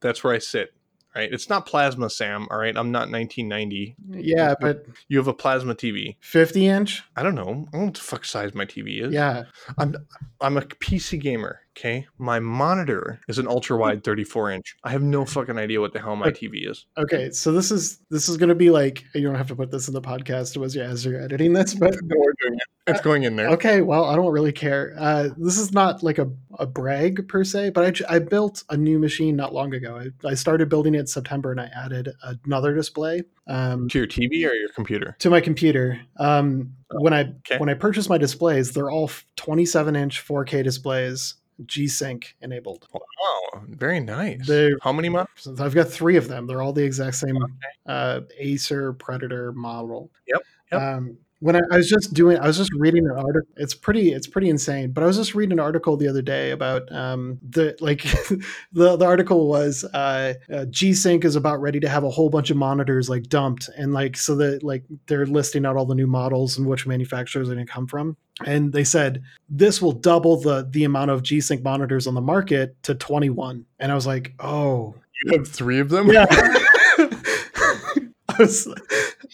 That's 0.00 0.22
where 0.22 0.34
I 0.34 0.38
sit. 0.38 0.74
Right, 1.14 1.32
it's 1.32 1.48
not 1.48 1.64
plasma, 1.66 2.10
Sam. 2.10 2.48
All 2.50 2.58
right, 2.58 2.76
I'm 2.76 2.90
not 2.90 3.08
1990. 3.10 3.94
Yeah, 4.10 4.54
but 4.60 4.84
You 5.06 5.18
have 5.18 5.28
a 5.28 5.34
plasma 5.34 5.74
TV. 5.74 6.16
50 6.20 6.66
inch. 6.66 7.04
I 7.16 7.22
don't 7.22 7.36
know. 7.36 7.42
I 7.42 7.46
don't 7.46 7.72
know 7.72 7.84
what 7.84 7.94
the 7.94 8.00
fuck 8.00 8.24
size 8.24 8.52
my 8.54 8.64
TV 8.64 9.00
is. 9.00 9.12
Yeah, 9.14 9.44
I'm 9.78 9.94
I'm 10.40 10.56
a 10.56 10.62
PC 10.62 11.20
gamer. 11.20 11.60
Okay, 11.76 12.06
my 12.18 12.38
monitor 12.38 13.18
is 13.28 13.38
an 13.38 13.48
ultra 13.48 13.76
wide 13.76 14.04
34 14.04 14.50
inch. 14.52 14.76
I 14.84 14.90
have 14.90 15.02
no 15.02 15.24
fucking 15.24 15.58
idea 15.58 15.80
what 15.80 15.92
the 15.92 15.98
hell 16.00 16.14
my 16.14 16.30
TV 16.30 16.70
is. 16.70 16.86
okay. 16.96 17.30
So 17.32 17.50
this 17.50 17.72
is 17.72 17.98
this 18.10 18.28
is 18.28 18.36
gonna 18.36 18.54
be 18.54 18.70
like 18.70 19.04
you 19.14 19.22
don't 19.22 19.34
have 19.34 19.48
to 19.48 19.56
put 19.56 19.70
this 19.72 19.88
in 19.88 19.94
the 19.94 20.00
podcast 20.00 20.62
as 20.64 20.74
you 20.76 20.82
as 20.82 21.04
you're 21.04 21.20
editing 21.20 21.52
this, 21.52 21.74
but 21.74 21.94
No, 22.02 22.16
we're 22.16 22.32
doing 22.42 22.54
it. 22.54 22.62
It's 22.86 23.00
going 23.00 23.22
in 23.24 23.34
there. 23.36 23.48
okay. 23.48 23.80
Well, 23.80 24.04
I 24.04 24.14
don't 24.14 24.30
really 24.32 24.52
care. 24.52 24.94
Uh, 24.98 25.30
this 25.38 25.58
is 25.58 25.72
not 25.72 26.02
like 26.02 26.18
a, 26.18 26.30
a 26.58 26.66
brag 26.66 27.26
per 27.28 27.42
se, 27.42 27.70
but 27.70 28.02
I, 28.02 28.16
I 28.16 28.18
built 28.18 28.62
a 28.68 28.76
new 28.76 28.98
machine 28.98 29.34
not 29.36 29.54
long 29.54 29.72
ago. 29.74 29.96
I, 29.96 30.28
I 30.28 30.34
started 30.34 30.68
building 30.68 30.94
it 30.94 31.00
in 31.00 31.06
September, 31.06 31.50
and 31.50 31.60
I 31.60 31.70
added 31.74 32.10
another 32.44 32.74
display. 32.74 33.22
Um, 33.46 33.88
To 33.88 33.98
your 33.98 34.06
TV 34.06 34.46
or 34.48 34.52
your 34.54 34.68
computer? 34.74 35.16
to 35.20 35.30
my 35.30 35.40
computer. 35.40 35.98
Um, 36.18 36.74
when 36.90 37.14
I 37.14 37.22
okay. 37.22 37.58
when 37.58 37.70
I 37.70 37.74
purchased 37.74 38.10
my 38.10 38.18
displays, 38.18 38.72
they're 38.72 38.90
all 38.90 39.10
27 39.36 39.96
inch 39.96 40.24
4K 40.24 40.62
displays, 40.62 41.34
G-Sync 41.66 42.36
enabled. 42.42 42.88
Wow, 42.92 43.62
very 43.68 44.00
nice. 44.00 44.46
They- 44.46 44.72
How 44.82 44.92
many 44.92 45.08
months? 45.08 45.46
I've 45.46 45.74
got 45.74 45.88
three 45.88 46.16
of 46.16 46.28
them. 46.28 46.46
They're 46.46 46.62
all 46.62 46.72
the 46.72 46.84
exact 46.84 47.16
same 47.16 47.36
Okay. 47.36 47.52
uh, 47.86 48.20
Acer 48.38 48.92
Predator 48.94 49.52
model. 49.52 50.10
Yep, 50.26 50.42
yep. 50.72 50.80
Um, 50.82 51.16
when 51.44 51.56
I, 51.56 51.60
I 51.70 51.76
was 51.76 51.90
just 51.90 52.14
doing, 52.14 52.38
I 52.38 52.46
was 52.46 52.56
just 52.56 52.72
reading 52.72 53.04
an 53.04 53.18
article. 53.18 53.52
It's 53.58 53.74
pretty, 53.74 54.14
it's 54.14 54.26
pretty 54.26 54.48
insane. 54.48 54.92
But 54.92 55.04
I 55.04 55.06
was 55.06 55.18
just 55.18 55.34
reading 55.34 55.52
an 55.52 55.60
article 55.60 55.94
the 55.94 56.08
other 56.08 56.22
day 56.22 56.52
about 56.52 56.90
um, 56.90 57.38
the 57.46 57.76
like, 57.80 58.02
the 58.72 58.96
the 58.96 59.04
article 59.04 59.46
was 59.46 59.84
uh, 59.92 60.32
uh, 60.50 60.64
G-Sync 60.70 61.22
is 61.22 61.36
about 61.36 61.60
ready 61.60 61.80
to 61.80 61.88
have 61.88 62.02
a 62.02 62.08
whole 62.08 62.30
bunch 62.30 62.48
of 62.48 62.56
monitors 62.56 63.10
like 63.10 63.24
dumped, 63.24 63.68
and 63.76 63.92
like 63.92 64.16
so 64.16 64.34
that 64.36 64.62
like 64.62 64.84
they're 65.06 65.26
listing 65.26 65.66
out 65.66 65.76
all 65.76 65.84
the 65.84 65.94
new 65.94 66.06
models 66.06 66.56
and 66.56 66.66
which 66.66 66.86
manufacturers 66.86 67.50
are 67.50 67.54
going 67.54 67.66
to 67.66 67.70
come 67.70 67.86
from. 67.86 68.16
And 68.46 68.72
they 68.72 68.84
said 68.84 69.22
this 69.50 69.82
will 69.82 69.92
double 69.92 70.40
the 70.40 70.66
the 70.70 70.84
amount 70.84 71.10
of 71.10 71.22
G-Sync 71.22 71.62
monitors 71.62 72.06
on 72.06 72.14
the 72.14 72.22
market 72.22 72.74
to 72.84 72.94
21. 72.94 73.66
And 73.78 73.92
I 73.92 73.94
was 73.94 74.06
like, 74.06 74.32
oh, 74.40 74.94
You 75.26 75.36
have 75.36 75.46
three 75.46 75.78
of 75.78 75.90
them? 75.90 76.10
yeah. 76.10 76.24
I 78.28 78.36
was 78.38 78.66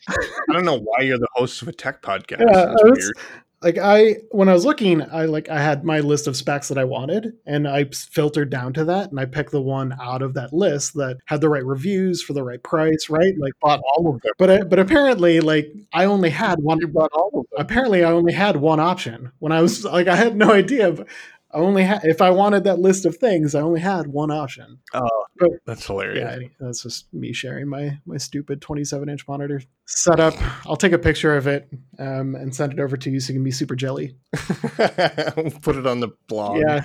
I 0.09 0.53
don't 0.53 0.64
know 0.64 0.79
why 0.79 1.03
you're 1.05 1.18
the 1.18 1.29
host 1.35 1.62
of 1.62 1.68
a 1.68 1.72
tech 1.72 2.03
podcast. 2.03 2.40
Yeah, 2.40 2.46
That's 2.66 2.83
I 2.83 2.85
was- 2.87 2.98
weird. 2.98 3.16
like 3.62 3.76
I 3.79 4.16
when 4.31 4.48
I 4.48 4.55
was 4.55 4.64
looking, 4.64 5.03
I 5.03 5.26
like 5.26 5.48
I 5.50 5.61
had 5.61 5.85
my 5.85 6.00
list 6.00 6.26
of 6.26 6.35
specs 6.37 6.68
that 6.68 6.79
I 6.79 6.85
wanted, 6.85 7.35
and 7.44 7.68
I 7.68 7.85
filtered 7.92 8.48
down 8.48 8.72
to 8.74 8.85
that, 8.87 9.11
and 9.11 9.20
I 9.20 9.26
picked 9.26 9.50
the 9.53 9.61
one 9.61 9.94
out 10.00 10.22
of 10.22 10.33
that 10.35 10.53
list 10.55 10.94
that 10.94 11.18
had 11.26 11.42
the 11.42 11.50
right 11.50 11.64
reviews 11.64 12.22
for 12.22 12.33
the 12.33 12.42
right 12.42 12.62
price, 12.62 13.11
right? 13.11 13.35
Like 13.38 13.53
bought 13.61 13.81
all 13.96 14.09
of 14.14 14.20
them. 14.22 14.33
But 14.38 14.50
I, 14.50 14.62
but 14.62 14.79
apparently, 14.79 15.40
like 15.40 15.70
I 15.92 16.07
only 16.07 16.31
had 16.31 16.61
one. 16.61 16.79
You 16.81 16.88
bought 16.88 17.11
all 17.12 17.29
of 17.29 17.33
them. 17.35 17.44
Apparently, 17.59 18.03
I 18.03 18.12
only 18.12 18.33
had 18.33 18.57
one 18.57 18.81
option 18.81 19.31
when 19.40 19.53
I 19.53 19.61
was 19.61 19.85
like 19.85 20.09
I 20.09 20.16
had 20.16 20.37
no 20.37 20.50
idea. 20.53 20.92
But 20.92 21.07
I 21.52 21.58
only 21.58 21.82
had 21.82 22.04
if 22.04 22.20
I 22.22 22.30
wanted 22.30 22.64
that 22.64 22.78
list 22.78 23.04
of 23.06 23.16
things, 23.16 23.54
I 23.54 23.60
only 23.60 23.80
had 23.80 24.06
one 24.06 24.30
option. 24.30 24.78
Oh, 24.94 25.08
But- 25.38 25.50
that's 25.66 25.86
hilarious. 25.86 26.40
Yeah, 26.42 26.48
that's 26.60 26.82
just 26.82 27.12
me 27.12 27.32
sharing 27.32 27.68
my 27.68 27.98
my 28.06 28.16
stupid 28.18 28.60
27 28.60 29.08
inch 29.08 29.26
monitor 29.26 29.60
setup. 29.86 30.34
I'll 30.66 30.76
take 30.76 30.92
a 30.92 30.98
picture 30.98 31.36
of 31.36 31.46
it 31.46 31.68
um, 31.98 32.34
and 32.36 32.54
send 32.54 32.72
it 32.72 32.78
over 32.80 32.96
to 32.96 33.10
you 33.10 33.20
so 33.20 33.32
you 33.32 33.38
can 33.38 33.44
be 33.44 33.50
super 33.50 33.74
jelly. 33.74 34.16
Put 34.32 35.76
it 35.76 35.86
on 35.86 36.00
the 36.00 36.10
blog. 36.28 36.58
Yeah. 36.58 36.84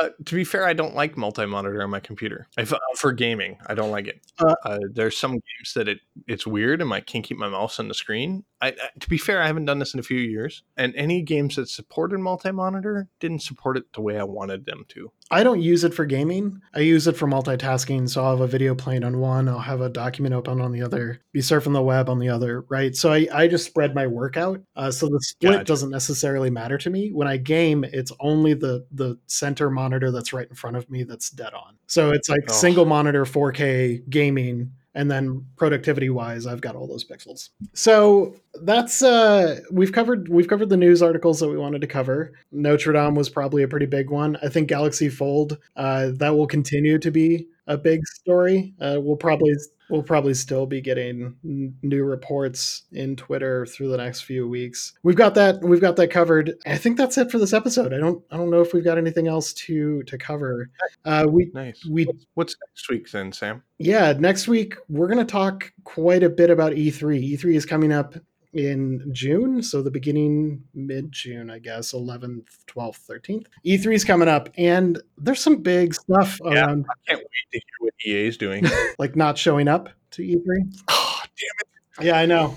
Uh, 0.00 0.10
to 0.24 0.34
be 0.34 0.44
fair, 0.44 0.66
I 0.66 0.72
don't 0.72 0.94
like 0.94 1.16
multi-monitor 1.16 1.82
on 1.82 1.90
my 1.90 2.00
computer. 2.00 2.48
If, 2.58 2.72
uh, 2.72 2.78
for 2.96 3.12
gaming, 3.12 3.58
I 3.66 3.74
don't 3.74 3.90
like 3.90 4.08
it. 4.08 4.20
Uh, 4.38 4.54
Uh, 4.64 4.78
there's 4.92 5.16
some 5.16 5.32
games 5.32 5.74
that 5.74 5.88
it 5.88 6.00
it's 6.26 6.46
weird, 6.46 6.82
and 6.82 6.92
I 6.92 7.00
can't 7.00 7.24
keep 7.24 7.38
my 7.38 7.48
mouse 7.48 7.78
on 7.78 7.88
the 7.88 7.94
screen. 7.94 8.44
I, 8.60 8.68
I, 8.68 8.74
to 9.00 9.08
be 9.08 9.18
fair, 9.18 9.40
I 9.40 9.46
haven't 9.46 9.66
done 9.66 9.78
this 9.78 9.94
in 9.94 10.00
a 10.00 10.02
few 10.02 10.18
years, 10.18 10.62
and 10.76 10.94
any 10.96 11.22
games 11.22 11.56
that 11.56 11.68
supported 11.68 12.18
multi-monitor 12.18 13.08
didn't 13.20 13.42
support 13.42 13.76
it 13.76 13.92
the 13.92 14.00
way 14.00 14.18
I 14.18 14.24
wanted 14.24 14.64
them 14.66 14.84
to. 14.88 15.12
I 15.30 15.42
don't 15.42 15.60
use 15.60 15.82
it 15.82 15.92
for 15.92 16.04
gaming. 16.04 16.60
I 16.74 16.80
use 16.80 17.06
it 17.08 17.16
for 17.16 17.26
multitasking. 17.26 18.08
So 18.08 18.22
I'll 18.22 18.30
have 18.32 18.40
a 18.40 18.46
video 18.46 18.74
playing 18.74 19.02
on 19.04 19.18
one, 19.18 19.48
I'll 19.48 19.58
have 19.58 19.80
a 19.80 19.88
document 19.88 20.34
open 20.34 20.60
on 20.60 20.70
the 20.72 20.82
other, 20.82 21.20
be 21.32 21.40
surfing 21.40 21.72
the 21.72 21.82
web 21.82 22.08
on 22.08 22.18
the 22.20 22.28
other, 22.28 22.60
right? 22.68 22.94
So 22.94 23.12
I, 23.12 23.26
I 23.32 23.48
just 23.48 23.66
spread 23.66 23.94
my 23.94 24.06
work 24.06 24.36
out. 24.36 24.60
Uh, 24.76 24.90
so 24.90 25.08
the 25.08 25.20
split 25.20 25.52
Gotcha. 25.52 25.64
doesn't 25.64 25.90
necessarily 25.90 26.50
matter 26.50 26.78
to 26.78 26.90
me. 26.90 27.10
When 27.10 27.26
I 27.26 27.38
game, 27.38 27.84
it's 27.84 28.12
only 28.20 28.54
the 28.54 28.86
the 28.92 29.18
center 29.26 29.68
monitor 29.70 30.10
that's 30.12 30.32
right 30.32 30.48
in 30.48 30.54
front 30.54 30.76
of 30.76 30.88
me 30.90 31.02
that's 31.02 31.30
dead 31.30 31.54
on. 31.54 31.76
So 31.86 32.10
it's 32.10 32.28
like 32.28 32.44
Oh. 32.48 32.52
single 32.52 32.84
monitor 32.84 33.24
4K 33.24 34.08
gaming. 34.08 34.72
And 34.96 35.10
then 35.10 35.44
productivity 35.56 36.10
wise, 36.10 36.46
I've 36.46 36.62
got 36.62 36.74
all 36.74 36.88
those 36.88 37.04
pixels. 37.04 37.50
So 37.74 38.34
that's 38.62 39.02
uh 39.02 39.60
we've 39.70 39.92
covered 39.92 40.28
we've 40.28 40.48
covered 40.48 40.70
the 40.70 40.76
news 40.76 41.02
articles 41.02 41.38
that 41.40 41.48
we 41.48 41.58
wanted 41.58 41.82
to 41.82 41.86
cover. 41.86 42.32
Notre 42.50 42.92
Dame 42.92 43.14
was 43.14 43.28
probably 43.28 43.62
a 43.62 43.68
pretty 43.68 43.86
big 43.86 44.10
one. 44.10 44.38
I 44.42 44.48
think 44.48 44.68
Galaxy 44.68 45.10
Fold 45.10 45.58
uh, 45.76 46.10
that 46.14 46.34
will 46.34 46.46
continue 46.46 46.98
to 46.98 47.10
be 47.10 47.46
a 47.66 47.76
big 47.76 48.06
story. 48.06 48.74
Uh, 48.80 48.96
we'll 48.98 49.16
probably 49.16 49.52
we'll 49.90 50.02
probably 50.02 50.34
still 50.34 50.66
be 50.66 50.80
getting 50.80 51.36
n- 51.44 51.74
new 51.82 52.04
reports 52.04 52.82
in 52.92 53.16
Twitter 53.16 53.66
through 53.66 53.88
the 53.88 53.96
next 53.96 54.22
few 54.22 54.48
weeks. 54.48 54.92
We've 55.02 55.16
got 55.16 55.34
that 55.36 55.62
we've 55.62 55.80
got 55.80 55.96
that 55.96 56.10
covered. 56.10 56.54
I 56.66 56.76
think 56.76 56.96
that's 56.96 57.18
it 57.18 57.30
for 57.30 57.38
this 57.38 57.52
episode. 57.52 57.92
I 57.92 57.98
don't 57.98 58.22
I 58.30 58.36
don't 58.36 58.50
know 58.50 58.60
if 58.60 58.72
we've 58.72 58.84
got 58.84 58.98
anything 58.98 59.28
else 59.28 59.52
to 59.54 60.02
to 60.04 60.18
cover. 60.18 60.70
Uh, 61.04 61.26
we 61.28 61.50
Nice. 61.54 61.84
we 61.86 62.06
What's, 62.34 62.56
next 62.70 62.88
week 62.90 63.10
then, 63.10 63.32
Sam? 63.32 63.62
yeah, 63.78 64.12
next 64.18 64.48
week 64.48 64.74
we're 64.88 65.08
going 65.08 65.24
to 65.24 65.30
talk 65.30 65.72
quite 65.84 66.22
a 66.22 66.28
bit 66.30 66.50
about 66.50 66.76
E 66.76 66.90
E3. 66.90 67.32
E3 67.34 67.54
is 67.54 67.66
coming 67.66 67.92
up 67.92 68.14
in 68.58 69.08
June, 69.12 69.62
so 69.62 69.82
the 69.82 69.90
beginning 69.90 70.62
mid 70.74 71.12
June, 71.12 71.50
I 71.50 71.58
guess, 71.58 71.92
11th, 71.92 72.46
12th, 72.66 73.00
13th. 73.08 73.46
E3 73.64 73.94
is 73.94 74.04
coming 74.04 74.28
up, 74.28 74.48
and 74.56 75.00
there's 75.18 75.40
some 75.40 75.56
big 75.62 75.94
stuff 75.94 76.40
Yeah. 76.44 76.66
around, 76.66 76.86
I 76.90 76.94
can't 77.10 77.20
wait 77.20 77.52
to 77.52 77.58
hear 77.58 77.62
what 77.80 77.94
EA 78.06 78.26
is 78.28 78.36
doing. 78.36 78.64
like 78.98 79.16
not 79.16 79.38
showing 79.38 79.68
up 79.68 79.88
to 80.12 80.22
E 80.22 80.36
E3. 80.36 80.82
oh, 80.88 81.20
damn 81.24 82.02
it! 82.02 82.06
Yeah, 82.06 82.18
I 82.18 82.26
know. 82.26 82.56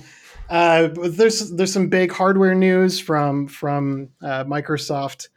Uh, 0.49 0.87
but 0.87 1.15
there's 1.15 1.51
there's 1.51 1.71
some 1.71 1.89
big 1.89 2.11
hardware 2.11 2.55
news 2.55 2.99
from 2.99 3.47
from 3.47 4.09
uh, 4.21 4.43
Microsoft. 4.45 5.27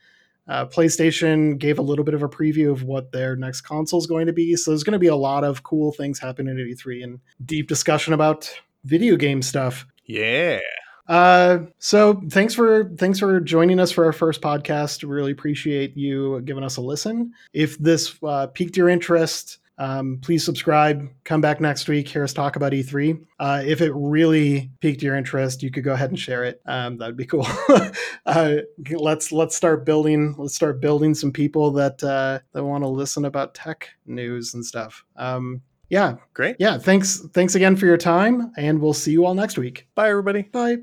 Uh, 0.48 0.66
PlayStation 0.66 1.57
gave 1.57 1.79
a 1.79 1.83
little 1.83 2.05
bit 2.05 2.14
of 2.14 2.22
a 2.22 2.29
preview 2.29 2.70
of 2.72 2.83
what 2.83 3.12
their 3.12 3.37
next 3.37 3.61
console 3.61 4.01
is 4.01 4.07
going 4.09 4.27
to 4.27 4.33
be. 4.33 4.57
So 4.57 4.72
there's 4.72 4.83
going 4.83 4.94
to 4.94 4.98
be 4.98 5.07
a 5.07 5.14
lot 5.14 5.44
of 5.44 5.62
cool 5.62 5.92
things 5.92 6.18
happening 6.18 6.59
at 6.59 6.66
E3 6.66 7.05
and 7.05 7.20
deep 7.44 7.68
discussion 7.68 8.12
about 8.12 8.53
video 8.85 9.14
game 9.16 9.40
stuff. 9.40 9.87
Yeah. 10.04 10.60
Uh, 11.08 11.58
so 11.78 12.22
thanks 12.30 12.54
for 12.54 12.90
thanks 12.96 13.18
for 13.18 13.40
joining 13.40 13.80
us 13.80 13.90
for 13.90 14.04
our 14.04 14.12
first 14.12 14.40
podcast. 14.40 15.08
Really 15.08 15.32
appreciate 15.32 15.96
you 15.96 16.40
giving 16.42 16.64
us 16.64 16.76
a 16.76 16.80
listen. 16.80 17.32
If 17.52 17.78
this 17.78 18.16
uh, 18.22 18.46
piqued 18.46 18.76
your 18.76 18.88
interest, 18.88 19.58
um, 19.78 20.18
please 20.22 20.44
subscribe. 20.44 21.08
Come 21.24 21.40
back 21.40 21.60
next 21.60 21.88
week. 21.88 22.06
Hear 22.06 22.22
us 22.22 22.32
talk 22.32 22.54
about 22.54 22.72
E3. 22.72 23.20
Uh, 23.40 23.62
if 23.66 23.80
it 23.80 23.90
really 23.94 24.70
piqued 24.80 25.02
your 25.02 25.16
interest, 25.16 25.62
you 25.62 25.72
could 25.72 25.82
go 25.82 25.92
ahead 25.92 26.10
and 26.10 26.18
share 26.18 26.44
it. 26.44 26.60
Um, 26.66 26.98
that 26.98 27.06
would 27.06 27.16
be 27.16 27.26
cool. 27.26 27.46
uh, 28.24 28.56
let's 28.90 29.32
let's 29.32 29.56
start 29.56 29.84
building. 29.84 30.36
Let's 30.38 30.54
start 30.54 30.80
building 30.80 31.14
some 31.14 31.32
people 31.32 31.72
that 31.72 32.02
uh, 32.04 32.38
that 32.52 32.64
want 32.64 32.84
to 32.84 32.88
listen 32.88 33.24
about 33.24 33.54
tech 33.54 33.88
news 34.06 34.54
and 34.54 34.64
stuff. 34.64 35.04
Um, 35.16 35.62
yeah, 35.92 36.16
Great. 36.35 36.57
yeah. 36.59 36.78
Thanks 36.78 37.20
thanks 37.33 37.55
again 37.55 37.76
for 37.76 37.87
your 37.87 37.98
time, 37.98 38.50
and 38.57 38.81
we'll 38.81 38.94
see 38.94 39.12
you 39.12 39.24
all 39.26 39.35
next 39.35 39.59
week. 39.59 39.87
Bye, 39.94 40.09
everybody. 40.11 40.42
Bye. 40.42 40.78